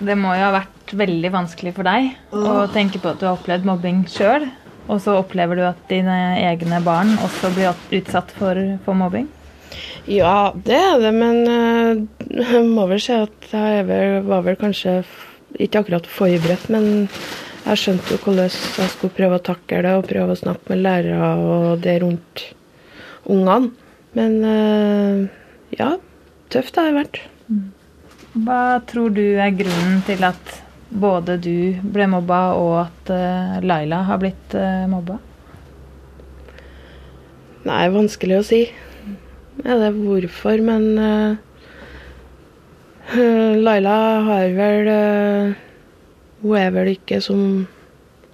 Det 0.09 0.15
må 0.15 0.35
jo 0.37 0.45
ha 0.45 0.53
vært 0.59 0.93
veldig 0.99 1.31
vanskelig 1.33 1.73
for 1.75 1.89
deg 1.89 2.13
å 2.31 2.69
tenke 2.73 3.01
på 3.01 3.11
at 3.11 3.19
du 3.19 3.25
har 3.27 3.35
opplevd 3.35 3.65
mobbing 3.67 4.05
sjøl, 4.09 4.45
og 4.87 5.01
så 5.03 5.17
opplever 5.19 5.59
du 5.59 5.65
at 5.67 5.81
dine 5.89 6.15
egne 6.39 6.79
barn 6.85 7.17
også 7.25 7.51
blir 7.57 7.99
utsatt 7.99 8.31
for, 8.37 8.61
for 8.85 8.97
mobbing. 8.97 9.27
Ja, 10.09 10.53
det 10.53 10.77
er 10.77 11.01
det, 11.01 11.11
men 11.17 11.43
eh, 11.49 11.99
jeg 12.39 12.63
må 12.65 12.87
vel 12.89 13.01
si 13.03 13.13
at 13.13 13.51
jeg 13.51 13.85
var 14.25 14.45
vel 14.45 14.57
kanskje 14.57 15.01
ikke 15.59 15.83
akkurat 15.83 16.09
forberedt, 16.09 16.69
men 16.73 17.07
jeg 17.69 17.81
skjønte 17.81 18.15
jo 18.15 18.21
hvordan 18.23 18.47
jeg 18.49 18.91
skulle 18.93 19.15
prøve 19.17 19.37
å 19.37 19.43
takle 19.45 19.81
det 19.85 19.95
og 19.97 20.07
prøve 20.09 20.33
å 20.33 20.39
snakke 20.39 20.73
med 20.73 20.81
lærere 20.85 21.29
og 21.37 21.83
det 21.83 21.99
rundt 22.03 22.45
ungene. 23.29 23.69
Men 24.17 24.37
eh, 24.49 25.19
ja, 25.77 25.91
tøft 26.49 26.79
har 26.79 26.89
det 26.89 26.97
vært. 26.97 27.21
Hva 28.33 28.61
tror 28.89 29.13
du 29.13 29.23
er 29.37 29.53
grunnen 29.53 30.01
til 30.07 30.25
at 30.25 30.55
både 30.89 31.37
du 31.37 31.77
ble 31.93 32.07
mobba, 32.09 32.41
og 32.57 32.75
at 32.87 33.13
eh, 33.13 33.57
Laila 33.61 34.01
har 34.07 34.21
blitt 34.21 34.55
uh, 34.57 34.87
mobba? 34.89 35.19
Nei, 37.69 37.83
vanskelig 37.93 38.39
å 38.39 38.45
si. 38.47 38.63
Ja, 39.59 39.75
det 39.75 39.89
er 39.89 39.97
hvorfor, 39.97 40.61
men 40.63 40.85
eh, 40.97 41.31
eh, 43.13 43.57
Laila 43.65 43.97
har 44.25 44.53
vel 44.55 44.89
eh, 44.93 45.57
Hun 46.41 46.55
er 46.59 46.71
vel 46.75 46.93
ikke 46.93 47.19
som? 47.23 47.67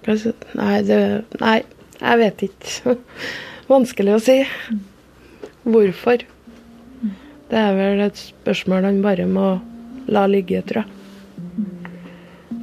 Nei, 0.06 0.74
det, 0.86 1.00
nei, 1.42 1.58
jeg 1.98 2.22
vet 2.22 2.46
ikke. 2.46 2.96
vanskelig 3.72 4.16
å 4.16 4.22
si. 4.22 4.40
Hvorfor? 5.66 6.22
Det 7.46 7.58
er 7.62 7.76
vel 7.78 8.02
et 8.06 8.18
spørsmål 8.18 8.88
han 8.88 9.02
bare 9.04 9.26
må 9.30 9.56
la 10.10 10.26
ligge, 10.30 10.62
tror 10.66 10.84
jeg. 10.84 10.92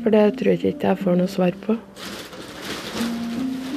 For 0.04 0.12
det 0.12 0.24
tror 0.40 0.54
jeg 0.54 0.76
ikke 0.76 0.92
jeg 0.92 1.00
får 1.00 1.18
noe 1.20 1.32
svar 1.32 1.56
på. 1.64 1.78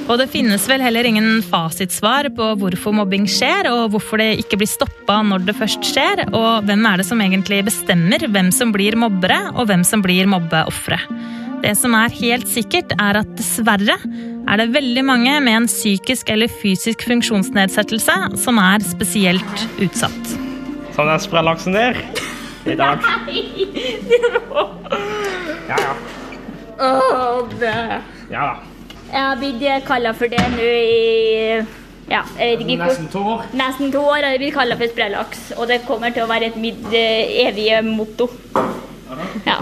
Og 0.07 0.15
det 0.21 0.29
finnes 0.31 0.63
vel 0.71 0.79
heller 0.79 1.07
ingen 1.07 1.41
fasitsvar 1.43 2.29
på 2.35 2.45
hvorfor 2.61 2.93
mobbing 2.95 3.25
skjer, 3.27 3.67
og 3.73 3.91
hvorfor 3.91 4.21
det 4.21 4.37
ikke 4.43 4.59
blir 4.61 4.69
stoppa 4.71 5.19
når 5.27 5.49
det 5.49 5.55
først 5.57 5.83
skjer, 5.83 6.23
og 6.31 6.67
hvem 6.67 6.85
er 6.87 7.01
det 7.01 7.07
som 7.09 7.23
egentlig 7.23 7.65
bestemmer 7.67 8.23
hvem 8.23 8.53
som 8.55 8.71
blir 8.75 8.95
mobbere, 8.99 9.41
og 9.55 9.67
hvem 9.67 9.83
som 9.87 10.03
blir 10.03 10.29
mobbeofre. 10.31 11.01
Det 11.63 11.73
som 11.77 11.95
er 11.97 12.13
helt 12.21 12.47
sikkert, 12.51 12.93
er 13.01 13.19
at 13.23 13.29
dessverre 13.37 13.95
er 14.47 14.59
det 14.61 14.67
veldig 14.75 15.03
mange 15.07 15.33
med 15.43 15.55
en 15.63 15.67
psykisk 15.69 16.29
eller 16.31 16.51
fysisk 16.61 17.03
funksjonsnedsettelse 17.09 18.15
som 18.39 18.59
er 18.61 18.85
spesielt 18.85 19.63
utsatt. 19.83 20.35
Sånn 20.95 21.09
er 21.11 21.21
sprellaksen 21.23 21.75
der 21.77 21.99
i 22.67 22.77
dag. 22.79 23.03
Ja, 25.67 25.75
ja. 25.83 25.95
Åh, 26.79 27.49
det. 27.59 27.71
Ja 28.31 28.43
da. 28.47 28.53
Jeg 29.11 29.19
har 29.25 29.39
blitt 29.41 29.65
kalla 29.87 30.13
for 30.15 30.31
det 30.31 30.39
nå 30.53 30.63
i 30.63 31.57
ja, 32.07 32.21
jeg 32.39 32.53
vet 32.53 32.61
ikke 32.63 32.77
hvor, 32.77 32.85
Nesten 32.87 33.09
to 33.11 33.23
år. 33.33 33.41
nesten 33.59 33.91
to 33.91 34.03
år 34.07 34.21
har 34.23 34.31
jeg 34.37 34.41
blitt 34.45 34.55
kalla 34.55 34.77
for 34.79 34.93
sprellaks. 34.93 35.41
Og 35.57 35.67
det 35.67 35.81
kommer 35.89 36.15
til 36.15 36.23
å 36.23 36.29
være 36.31 36.53
et 36.53 36.59
mitt 36.63 36.87
eh, 36.95 37.35
evige 37.49 37.81
motto. 37.83 38.29
Ja. 39.43 39.59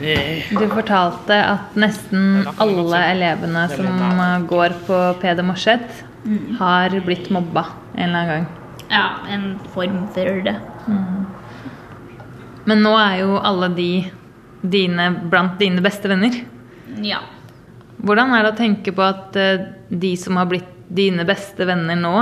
Du 0.00 0.64
fortalte 0.72 1.36
at 1.44 1.74
nesten 1.78 2.46
alle 2.60 3.02
elevene 3.10 3.66
som 3.72 3.88
eh, 4.00 4.46
går 4.48 4.76
på 4.86 5.00
Peder 5.20 5.44
Morset, 5.46 6.04
har 6.58 6.94
blitt 7.04 7.30
mobba 7.32 7.66
en 7.94 8.08
eller 8.08 8.18
annen 8.18 8.32
gang. 8.32 8.46
ja, 8.90 9.04
en 9.28 9.44
form 9.74 10.02
for 10.14 10.40
det. 10.44 10.56
Men 12.68 12.82
nå 12.84 12.94
er 12.98 13.20
jo 13.22 13.36
alle 13.38 13.70
de 13.76 13.90
dine, 14.60 15.06
blant 15.30 15.58
dine 15.60 15.80
beste 15.84 16.10
venner. 16.10 16.42
Ja. 17.04 17.22
Hvordan 18.00 18.34
er 18.36 18.44
det 18.44 18.52
å 18.54 18.58
tenke 18.58 18.92
på 18.96 19.04
at 19.04 19.36
eh, 19.36 19.68
de 19.88 20.14
som 20.16 20.36
har 20.40 20.48
blitt 20.50 20.68
dine 20.88 21.24
beste 21.28 21.66
venner 21.68 21.96
nå, 21.96 22.14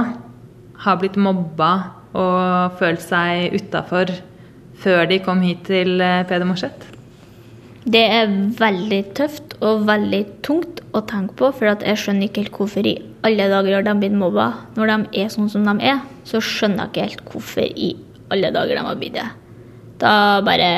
har 0.79 0.99
blitt 1.01 1.19
mobba 1.19 1.73
og 2.19 2.79
følt 2.79 3.03
seg 3.03 3.55
utafor 3.57 4.13
før 4.79 5.09
de 5.11 5.19
kom 5.25 5.43
hit 5.43 5.65
til 5.71 5.99
eh, 6.03 6.25
Peder 6.29 6.47
Morset? 6.49 6.98
Det 7.89 8.03
er 8.05 8.33
veldig 8.59 8.99
tøft 9.17 9.55
og 9.65 9.87
veldig 9.89 10.21
tungt 10.45 10.83
å 10.93 11.01
tenke 11.09 11.39
på, 11.39 11.49
for 11.57 11.71
jeg 11.71 11.97
skjønner 11.97 12.29
ikke 12.29 12.43
helt 12.45 12.59
hvorfor 12.59 12.89
i 12.89 12.99
alle 13.25 13.47
dager 13.49 13.79
har 13.79 13.87
de 13.87 13.95
blitt 14.03 14.17
mobba. 14.17 14.49
Når 14.77 14.91
de 14.91 15.23
er 15.23 15.31
sånn 15.33 15.49
som 15.53 15.65
de 15.65 15.75
er, 15.89 16.03
så 16.29 16.41
skjønner 16.45 16.85
jeg 16.85 16.91
ikke 16.91 17.07
helt 17.07 17.23
hvorfor 17.33 17.65
i 17.65 17.91
alle 18.35 18.51
dager 18.53 18.77
de 18.77 18.85
har 18.85 18.99
blitt 19.01 19.17
det. 19.17 19.29
Da 19.99 20.13
bare 20.47 20.69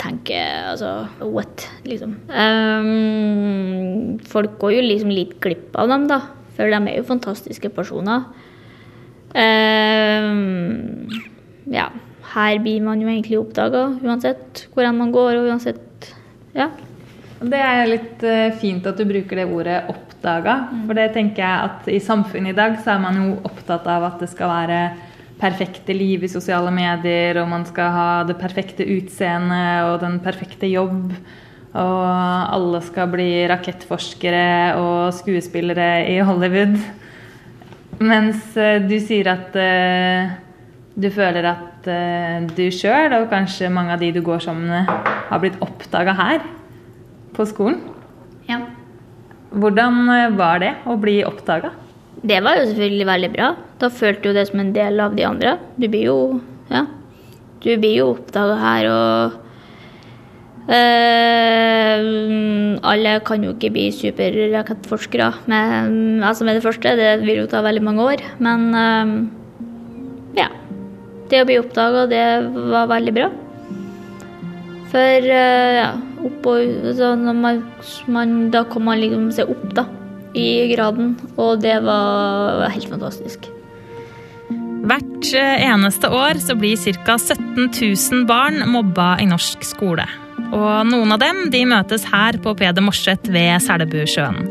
tenker 0.00 0.38
jeg 0.38 0.68
altså 0.70 0.92
What? 1.26 1.66
Liksom. 1.84 2.14
Um, 2.30 4.14
folk 4.30 4.54
går 4.62 4.76
jo 4.78 4.86
liksom 4.86 5.12
litt 5.12 5.34
glipp 5.44 5.74
av 5.76 5.90
dem, 5.90 6.06
da. 6.08 6.22
For 6.54 6.70
de 6.70 6.78
er 6.78 7.00
jo 7.00 7.08
fantastiske 7.08 7.72
personer. 7.74 8.28
Um, 9.34 11.10
ja. 11.66 11.90
Her 12.34 12.62
blir 12.62 12.80
man 12.82 13.02
jo 13.02 13.10
egentlig 13.10 13.38
oppdaga 13.38 13.88
uansett 14.02 14.64
hvor 14.72 14.86
enn 14.86 14.96
man 14.98 15.12
går, 15.14 15.36
og 15.42 15.50
uansett 15.52 15.82
Ja. 16.54 16.70
Det 17.44 17.60
er 17.60 17.88
litt 17.90 18.22
eh, 18.24 18.54
fint 18.60 18.86
at 18.86 18.96
du 18.96 19.04
bruker 19.08 19.40
det 19.40 19.48
ordet 19.50 19.88
'oppdaga'. 19.90 20.86
For 20.86 20.96
det 20.96 21.08
tenker 21.16 21.42
jeg 21.42 21.64
at 21.68 21.88
i 21.90 22.00
samfunnet 22.00 22.54
i 22.54 22.56
dag 22.56 22.78
så 22.80 22.94
er 22.94 23.02
man 23.02 23.18
jo 23.20 23.34
opptatt 23.44 23.86
av 23.90 24.06
at 24.06 24.22
det 24.22 24.30
skal 24.32 24.52
være 24.52 24.80
perfekte 25.40 25.92
liv 25.92 26.24
i 26.24 26.30
sosiale 26.30 26.70
medier, 26.72 27.40
og 27.42 27.50
man 27.50 27.66
skal 27.66 27.90
ha 27.92 28.10
det 28.24 28.38
perfekte 28.40 28.86
utseendet 28.86 29.88
og 29.90 29.98
den 30.04 30.20
perfekte 30.24 30.70
jobb. 30.70 31.10
Og 31.74 32.04
alle 32.54 32.80
skal 32.86 33.10
bli 33.10 33.30
rakettforskere 33.50 34.78
og 34.78 35.10
skuespillere 35.16 36.06
i 36.06 36.20
Hollywood. 36.22 36.78
Mens 37.98 38.54
eh, 38.56 38.78
du 38.82 38.94
sier 39.02 39.28
at 39.30 39.54
uh, 39.58 40.30
du 40.94 41.10
føler 41.10 41.46
at 41.50 41.90
uh, 41.90 42.46
du 42.54 42.66
sjøl, 42.74 43.14
og 43.18 43.28
kanskje 43.30 43.70
mange 43.74 43.94
av 43.94 44.02
de 44.02 44.12
du 44.14 44.22
går 44.22 44.42
sammen 44.46 44.70
med, 44.70 45.13
har 45.34 45.42
blitt 45.42 45.60
oppdaga 45.64 46.14
her 46.16 46.42
på 47.34 47.46
skolen. 47.50 47.82
ja. 48.48 48.62
Hvordan 49.54 50.08
eh, 50.10 50.32
var 50.34 50.58
det 50.62 50.72
å 50.90 50.96
bli 50.98 51.20
oppdaga? 51.26 51.70
Det 52.24 52.40
var 52.42 52.58
jo 52.58 52.66
selvfølgelig 52.70 53.06
veldig 53.06 53.30
bra. 53.36 53.48
Da 53.78 53.90
følte 53.92 54.30
du 54.30 54.34
det 54.38 54.46
som 54.48 54.62
en 54.62 54.72
del 54.74 54.98
av 55.02 55.14
de 55.14 55.26
andre. 55.28 55.58
Du 55.78 55.86
blir 55.88 56.08
jo 56.08 56.18
Ja. 56.72 56.86
Du 57.64 57.70
blir 57.80 57.94
jo 57.96 58.10
oppdaga 58.12 58.56
her, 58.60 58.86
og 58.92 59.32
øh, 60.68 62.00
Alle 62.90 63.14
kan 63.24 63.44
jo 63.46 63.54
ikke 63.54 63.70
bli 63.72 63.86
superrakettforskere 63.94 65.30
med, 65.48 66.20
altså 66.24 66.44
med 66.44 66.58
det 66.58 66.64
første. 66.66 66.96
Det 66.98 67.22
vil 67.22 67.44
jo 67.44 67.46
ta 67.46 67.62
veldig 67.64 67.84
mange 67.84 68.02
år. 68.02 68.26
Men 68.38 68.74
øh, 68.74 69.14
ja. 70.36 70.48
Det 71.30 71.40
å 71.40 71.48
bli 71.48 71.60
oppdaga, 71.62 72.04
det 72.10 72.26
var 72.72 72.90
veldig 72.90 73.14
bra. 73.16 73.30
For 74.94 75.26
eh, 75.26 75.74
ja, 75.80 75.90
oppå, 76.22 76.54
så 76.94 77.14
når 77.18 77.34
man, 77.34 77.60
man, 78.06 78.34
Da 78.54 78.62
kom 78.70 78.86
man 78.86 79.02
liksom 79.02 79.30
seg 79.34 79.50
opp, 79.50 79.68
da 79.74 79.88
i 80.34 80.74
graden, 80.74 81.14
og 81.38 81.62
det 81.62 81.76
var 81.86 82.66
helt 82.74 82.90
fantastisk. 82.90 83.46
Hvert 84.84 85.30
eh, 85.38 85.64
eneste 85.64 86.10
år 86.12 86.40
så 86.42 86.56
blir 86.58 86.76
ca. 87.06 87.16
17 87.16 87.70
000 87.70 88.26
barn 88.28 88.60
mobba 88.68 89.14
i 89.22 89.28
norsk 89.30 89.64
skole. 89.64 90.04
Og 90.54 90.86
noen 90.90 91.14
av 91.14 91.22
dem 91.22 91.46
de 91.54 91.62
møtes 91.70 92.04
her 92.10 92.36
på 92.42 92.52
Peder 92.58 92.84
Morset 92.84 93.30
ved 93.32 93.62
Selbusjøen. 93.64 94.50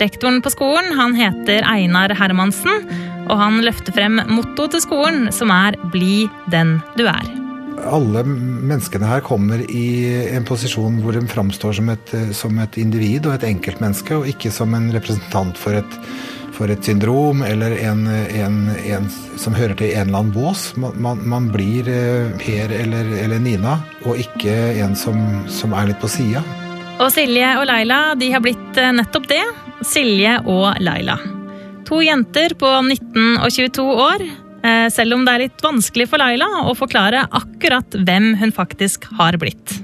Rektoren 0.00 0.40
på 0.44 0.52
skolen 0.52 0.92
han 0.98 1.16
heter 1.16 1.64
Einar 1.68 2.12
Hermansen, 2.18 2.86
og 3.30 3.36
han 3.38 3.60
løfter 3.64 3.94
frem 3.94 4.20
mottoet 4.28 4.76
til 4.76 4.84
skolen, 4.84 5.28
som 5.32 5.52
er 5.54 5.78
'Bli 5.90 6.28
den 6.50 6.80
du 6.98 7.06
er'. 7.06 7.39
Alle 7.86 8.24
menneskene 8.26 9.08
her 9.08 9.22
kommer 9.24 9.62
i 9.70 9.86
en 10.34 10.44
posisjon 10.48 11.00
hvor 11.04 11.16
de 11.16 11.22
framstår 11.30 11.78
som 11.78 11.88
et, 11.92 12.12
som 12.36 12.58
et 12.62 12.76
individ 12.80 13.28
og 13.28 13.38
et 13.38 13.48
enkeltmenneske, 13.50 14.18
og 14.18 14.28
ikke 14.30 14.52
som 14.54 14.74
en 14.76 14.90
representant 14.94 15.58
for 15.58 15.78
et, 15.78 15.98
for 16.56 16.72
et 16.72 16.84
syndrom 16.84 17.44
eller 17.46 17.76
en, 17.80 18.04
en, 18.10 18.60
en 18.92 19.10
som 19.40 19.56
hører 19.56 19.76
til 19.78 19.94
en 19.94 20.08
eller 20.08 20.20
annen 20.20 20.34
bås. 20.34 20.70
Man, 20.76 21.24
man, 21.24 21.50
blir 21.54 21.88
eh, 21.90 22.30
Per 22.40 22.74
eller, 22.76 23.10
eller 23.22 23.42
Nina, 23.42 23.78
og 24.04 24.20
ikke 24.20 24.56
en 24.84 24.96
som, 24.98 25.20
som 25.48 25.76
er 25.76 25.92
litt 25.92 26.02
på 26.02 26.10
sida. 26.10 26.44
Og 27.00 27.08
Silje 27.14 27.54
og 27.56 27.64
Laila 27.70 28.10
de 28.20 28.32
har 28.34 28.44
blitt 28.44 28.80
eh, 28.80 28.92
nettopp 28.96 29.30
det. 29.30 29.42
Silje 29.88 30.36
og 30.44 30.76
Laila. 30.84 31.16
To 31.88 32.02
jenter 32.04 32.52
på 32.54 32.68
19 32.84 33.40
og 33.40 33.48
22 33.50 33.86
år. 34.04 34.30
Eh, 34.64 34.88
Selv 34.92 35.14
om 35.16 35.24
det 35.26 35.34
er 35.34 35.44
litt 35.46 35.62
vanskelig 35.64 36.08
for 36.10 36.18
Laila 36.22 36.48
å 36.68 36.74
forklare 36.78 37.26
akkurat 37.30 37.96
hvem 38.06 38.34
hun 38.40 38.52
faktisk 38.52 39.06
har 39.18 39.38
blitt. 39.40 39.78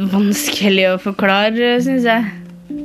vanskelig 0.00 0.86
å 0.94 0.98
forklare, 1.02 1.74
syns 1.84 2.06
jeg. 2.08 2.24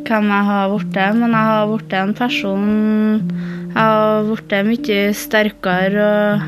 Hvem 0.06 0.28
jeg 0.34 0.46
har 0.50 0.70
blitt. 0.74 0.98
Men 1.20 1.32
jeg 1.32 1.46
har 1.52 1.68
blitt 1.70 1.94
en 1.94 2.14
person 2.18 2.66
Jeg 3.76 3.82
har 3.82 4.24
blitt 4.30 4.58
mye 4.72 5.14
sterkere 5.14 6.10
og 6.10 6.42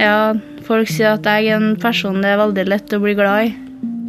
Ja, 0.00 0.34
folk 0.64 0.88
sier 0.88 1.16
at 1.18 1.26
jeg 1.26 1.50
er 1.50 1.56
en 1.58 1.74
person 1.76 2.20
det 2.22 2.30
er 2.30 2.38
veldig 2.40 2.64
lett 2.68 2.92
å 2.96 3.00
bli 3.02 3.14
glad 3.18 3.48
i. 3.48 3.50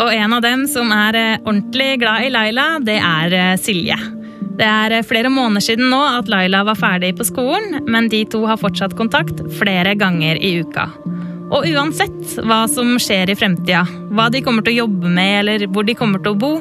Og 0.02 0.10
en 0.14 0.34
av 0.34 0.42
dem 0.42 0.64
som 0.70 0.90
er 0.96 1.16
eh, 1.20 1.38
ordentlig 1.44 2.00
glad 2.02 2.24
i 2.26 2.30
Laila, 2.34 2.80
det 2.82 2.96
er 3.04 3.34
eh, 3.38 3.58
Silje. 3.60 3.98
Det 4.62 4.70
er 4.70 4.94
eh, 4.94 5.06
flere 5.06 5.32
måneder 5.34 5.64
siden 5.66 5.90
nå 5.90 6.00
at 6.20 6.30
Laila 6.30 6.62
var 6.68 6.78
ferdig 6.78 7.16
på 7.18 7.26
skolen, 7.26 7.82
men 7.90 8.10
de 8.12 8.22
to 8.30 8.44
har 8.46 8.62
fortsatt 8.62 8.94
kontakt 9.00 9.42
flere 9.58 9.96
ganger 9.98 10.38
i 10.38 10.60
uka. 10.62 10.86
Og 11.52 11.66
uansett 11.68 12.38
hva 12.46 12.64
som 12.72 12.94
skjer 13.02 13.34
i 13.34 13.36
fremtida, 13.36 13.82
hva 14.14 14.30
de 14.32 14.44
kommer 14.46 14.64
til 14.64 14.76
å 14.76 14.84
jobbe 14.86 15.10
med 15.12 15.40
eller 15.42 15.66
hvor 15.74 15.88
de 15.88 15.98
kommer 15.98 16.22
til 16.22 16.36
å 16.36 16.40
bo, 16.40 16.52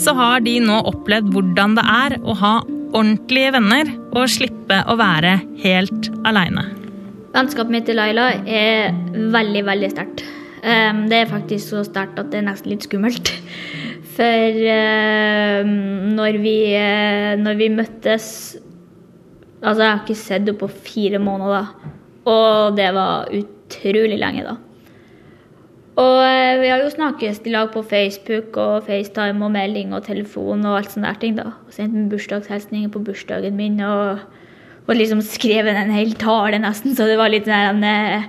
så 0.00 0.14
har 0.16 0.44
de 0.46 0.54
nå 0.64 0.78
opplevd 0.88 1.34
hvordan 1.34 1.74
det 1.76 1.84
er 1.92 2.16
å 2.22 2.36
ha 2.40 2.54
ordentlige 2.64 3.52
venner 3.58 3.90
og 4.14 4.30
slippe 4.32 4.80
å 4.88 4.96
være 4.98 5.40
helt 5.64 6.08
aleine. 6.26 6.70
Vennskapet 7.34 7.74
mitt 7.74 7.86
til 7.90 7.98
Laila 8.00 8.30
er 8.46 8.94
veldig, 9.34 9.66
veldig 9.66 9.90
sterkt. 9.92 10.24
Um, 10.60 11.06
det 11.10 11.22
er 11.22 11.30
faktisk 11.30 11.72
så 11.72 11.84
sterkt 11.86 12.18
at 12.20 12.32
det 12.32 12.40
er 12.40 12.48
nesten 12.48 12.72
litt 12.72 12.86
skummelt. 12.86 13.30
For 14.16 14.64
uh, 14.66 15.68
når, 16.16 16.40
vi, 16.42 16.56
uh, 16.74 17.36
når 17.40 17.60
vi 17.60 17.70
møttes 17.72 18.26
Altså, 19.60 19.82
jeg 19.82 19.90
har 19.90 19.98
ikke 20.00 20.16
sett 20.16 20.38
henne 20.40 20.56
på 20.56 20.70
fire 20.72 21.18
måneder, 21.20 21.66
og 22.32 22.78
det 22.78 22.86
var 22.96 23.28
utrolig 23.36 24.16
lenge, 24.16 24.46
da. 24.46 24.54
Og 26.00 26.16
uh, 26.24 26.60
vi 26.62 26.70
har 26.70 26.80
jo 26.80 26.88
snakkes 26.94 27.42
i 27.44 27.52
lag 27.52 27.68
på 27.74 27.82
Facebook 27.84 28.56
og 28.56 28.86
FaceTime 28.86 29.44
og 29.44 29.52
melding 29.52 29.92
og 29.92 30.06
telefon 30.06 30.64
og 30.64 30.78
alt 30.78 30.94
sånne 30.94 31.10
der 31.10 31.20
ting, 31.20 31.36
da. 31.36 31.50
Og 31.66 31.76
sendt 31.76 32.08
bursdagshilsninger 32.08 32.88
på 32.94 33.04
bursdagen 33.04 33.60
min 33.60 33.76
og, 33.84 34.24
og 34.86 34.96
liksom 34.96 35.20
skrevet 35.28 35.76
en 35.76 35.92
hel 35.92 36.16
tale, 36.16 36.62
nesten, 36.64 36.96
så 36.96 37.10
det 37.10 37.20
var 37.20 37.34
litt 37.34 37.50
sånn 37.50 37.84
uh, 37.84 38.24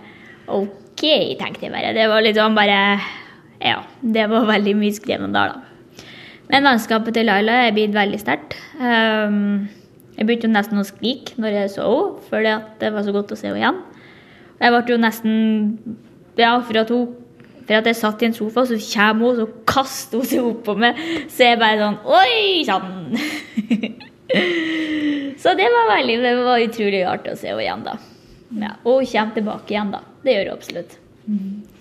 OK, 0.51 1.07
tenkte 1.39 1.69
jeg 1.69 1.71
bare. 1.71 1.95
Det 1.95 2.11
var 2.11 2.27
litt 2.27 2.39
sånn 2.43 2.59
bare 2.59 2.79
Ja, 3.61 3.83
det 4.01 4.27
var 4.35 4.51
veldig 4.51 4.79
mye 4.83 4.99
skrevet 4.99 5.31
der, 5.31 5.55
da. 5.55 5.70
Men 6.51 6.67
vennskapet 6.67 7.15
til 7.15 7.29
Laila 7.29 7.61
er 7.65 7.75
blitt 7.75 7.93
veldig 7.95 8.19
sterkt. 8.19 8.57
Um, 8.75 9.69
jeg 10.17 10.27
begynte 10.27 10.49
jo 10.49 10.53
nesten 10.53 10.81
å 10.81 10.85
skrike 10.85 11.39
når 11.39 11.55
jeg 11.55 11.73
så 11.77 11.87
henne, 11.87 12.25
fordi 12.27 12.55
det 12.81 12.91
var 12.91 13.05
så 13.07 13.15
godt 13.15 13.31
å 13.31 13.39
se 13.39 13.47
henne 13.47 13.61
igjen. 13.61 13.79
Jeg 14.61 14.73
ble 14.75 14.81
jo 14.93 15.01
nesten 15.01 15.35
Ja, 16.37 16.53
for 16.63 16.79
at, 16.79 16.91
hun, 16.93 17.15
for 17.65 17.77
at 17.79 17.87
jeg 17.89 17.97
satt 17.97 18.21
i 18.21 18.27
en 18.29 18.35
sofa, 18.35 18.65
så 18.67 18.77
kommer 18.83 19.31
hun, 19.31 19.39
så 19.39 19.65
kaster 19.71 20.21
hun 20.21 20.29
seg 20.29 20.45
opp 20.51 20.61
på 20.67 20.75
meg. 20.79 20.99
Så 21.31 21.47
jeg 21.47 21.59
bare 21.61 21.79
sånn 21.81 21.99
Oi 22.19 22.63
sann! 22.67 23.17
så 25.41 25.55
det 25.59 25.67
var 25.73 25.91
veldig 25.95 26.17
Det 26.23 26.33
var 26.39 26.65
utrolig 26.67 27.03
artig 27.07 27.33
å 27.33 27.39
se 27.39 27.51
henne 27.51 27.65
igjen, 27.65 27.87
da. 27.87 27.97
Ja, 28.51 28.75
og 28.83 29.01
hun 29.01 29.11
kommer 29.13 29.39
tilbake 29.39 29.75
igjen, 29.75 29.95
da. 29.95 30.03
Det 30.21 30.35
gjør 30.35 30.51
hun 30.51 30.59
absolutt. 30.59 31.00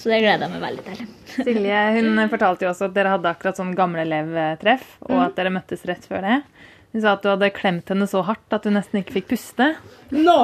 Så 0.01 0.11
det 0.11 0.21
gleder 0.23 0.45
jeg 0.45 0.53
meg 0.53 0.63
veldig 0.63 0.85
til. 0.87 1.05
Silje 1.47 1.81
hun 1.97 2.21
fortalte 2.33 2.67
jo 2.67 2.73
også 2.73 2.89
at 2.91 2.97
dere 2.97 3.15
hadde 3.15 3.31
akkurat 3.31 3.61
sånn 3.61 3.73
gamleelevtreff, 3.79 4.99
og 5.09 5.17
at 5.25 5.39
dere 5.39 5.53
møttes 5.55 5.87
rett 5.89 6.07
før 6.11 6.27
det. 6.27 6.39
Hun 6.91 7.05
sa 7.05 7.15
at 7.15 7.23
du 7.23 7.31
hadde 7.31 7.53
klemt 7.55 7.91
henne 7.93 8.07
så 8.11 8.23
hardt 8.27 8.57
at 8.57 8.67
du 8.67 8.73
nesten 8.75 9.01
ikke 9.01 9.21
fikk 9.21 9.29
puste. 9.33 9.73
Nå! 10.11 10.39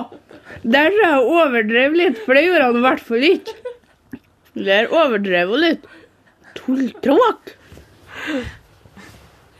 Der 0.62 0.92
tror 0.94 1.02
jeg 1.02 1.16
hun 1.16 1.40
overdrev 1.42 1.96
litt, 1.98 2.20
for 2.22 2.38
det 2.38 2.44
gjorde 2.46 2.68
han 2.68 2.78
i 2.78 2.84
hvert 2.86 3.06
fall 3.08 3.26
ikke. 3.30 3.56
Der 4.56 4.92
overdrev 4.94 5.50
hun 5.52 5.64
litt. 5.64 5.88
Tulltråk! 6.56 7.56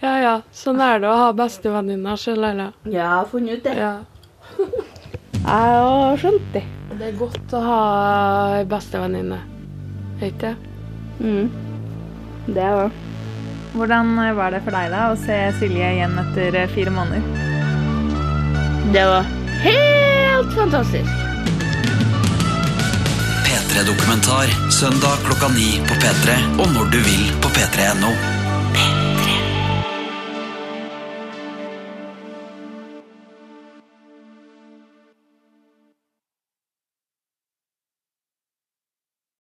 Ja 0.05 0.12
ja, 0.22 0.35
sånn 0.55 0.81
er 0.85 1.01
det 1.03 1.09
å 1.11 1.16
ha 1.18 1.33
bestevenninner, 1.37 2.20
sjøl, 2.20 2.38
Laila. 2.44 2.70
Ja, 2.87 2.92
jeg 2.92 3.09
har 3.11 3.33
funnet 3.33 3.59
ut 3.59 3.66
det. 3.66 3.75
Ja. 3.81 3.94
Jeg 5.46 5.74
har 5.78 6.16
skjønt 6.18 6.46
det. 6.56 6.62
Det 6.98 7.04
er 7.06 7.18
godt 7.20 7.52
å 7.54 7.59
ha 7.62 7.80
ei 8.56 8.64
bestevenninne. 8.66 9.37
Ikke 10.18 10.48
det? 10.48 10.54
Mm. 11.20 11.50
Det 12.48 12.62
er 12.62 12.80
det. 12.80 13.04
Hvordan 13.76 14.11
var 14.38 14.54
det 14.54 14.62
for 14.64 14.74
deg 14.74 14.90
da 14.90 15.04
å 15.12 15.18
se 15.20 15.37
Silje 15.61 15.90
igjen 15.98 16.16
etter 16.22 16.56
eh, 16.62 16.70
fire 16.72 16.90
måneder? 16.94 17.22
Det 18.94 19.04
var 19.06 19.28
helt 19.62 20.56
fantastisk. 20.56 21.11
P3 23.46 23.85
Dokumentar 23.92 24.50
søndag 24.80 25.22
klokka 25.28 25.52
ni 25.54 25.76
på 25.87 26.00
P3 26.00 26.40
og 26.56 26.74
når 26.74 26.90
du 26.96 26.98
vil 27.06 27.30
på 27.44 27.52
p3.no. 27.54 28.45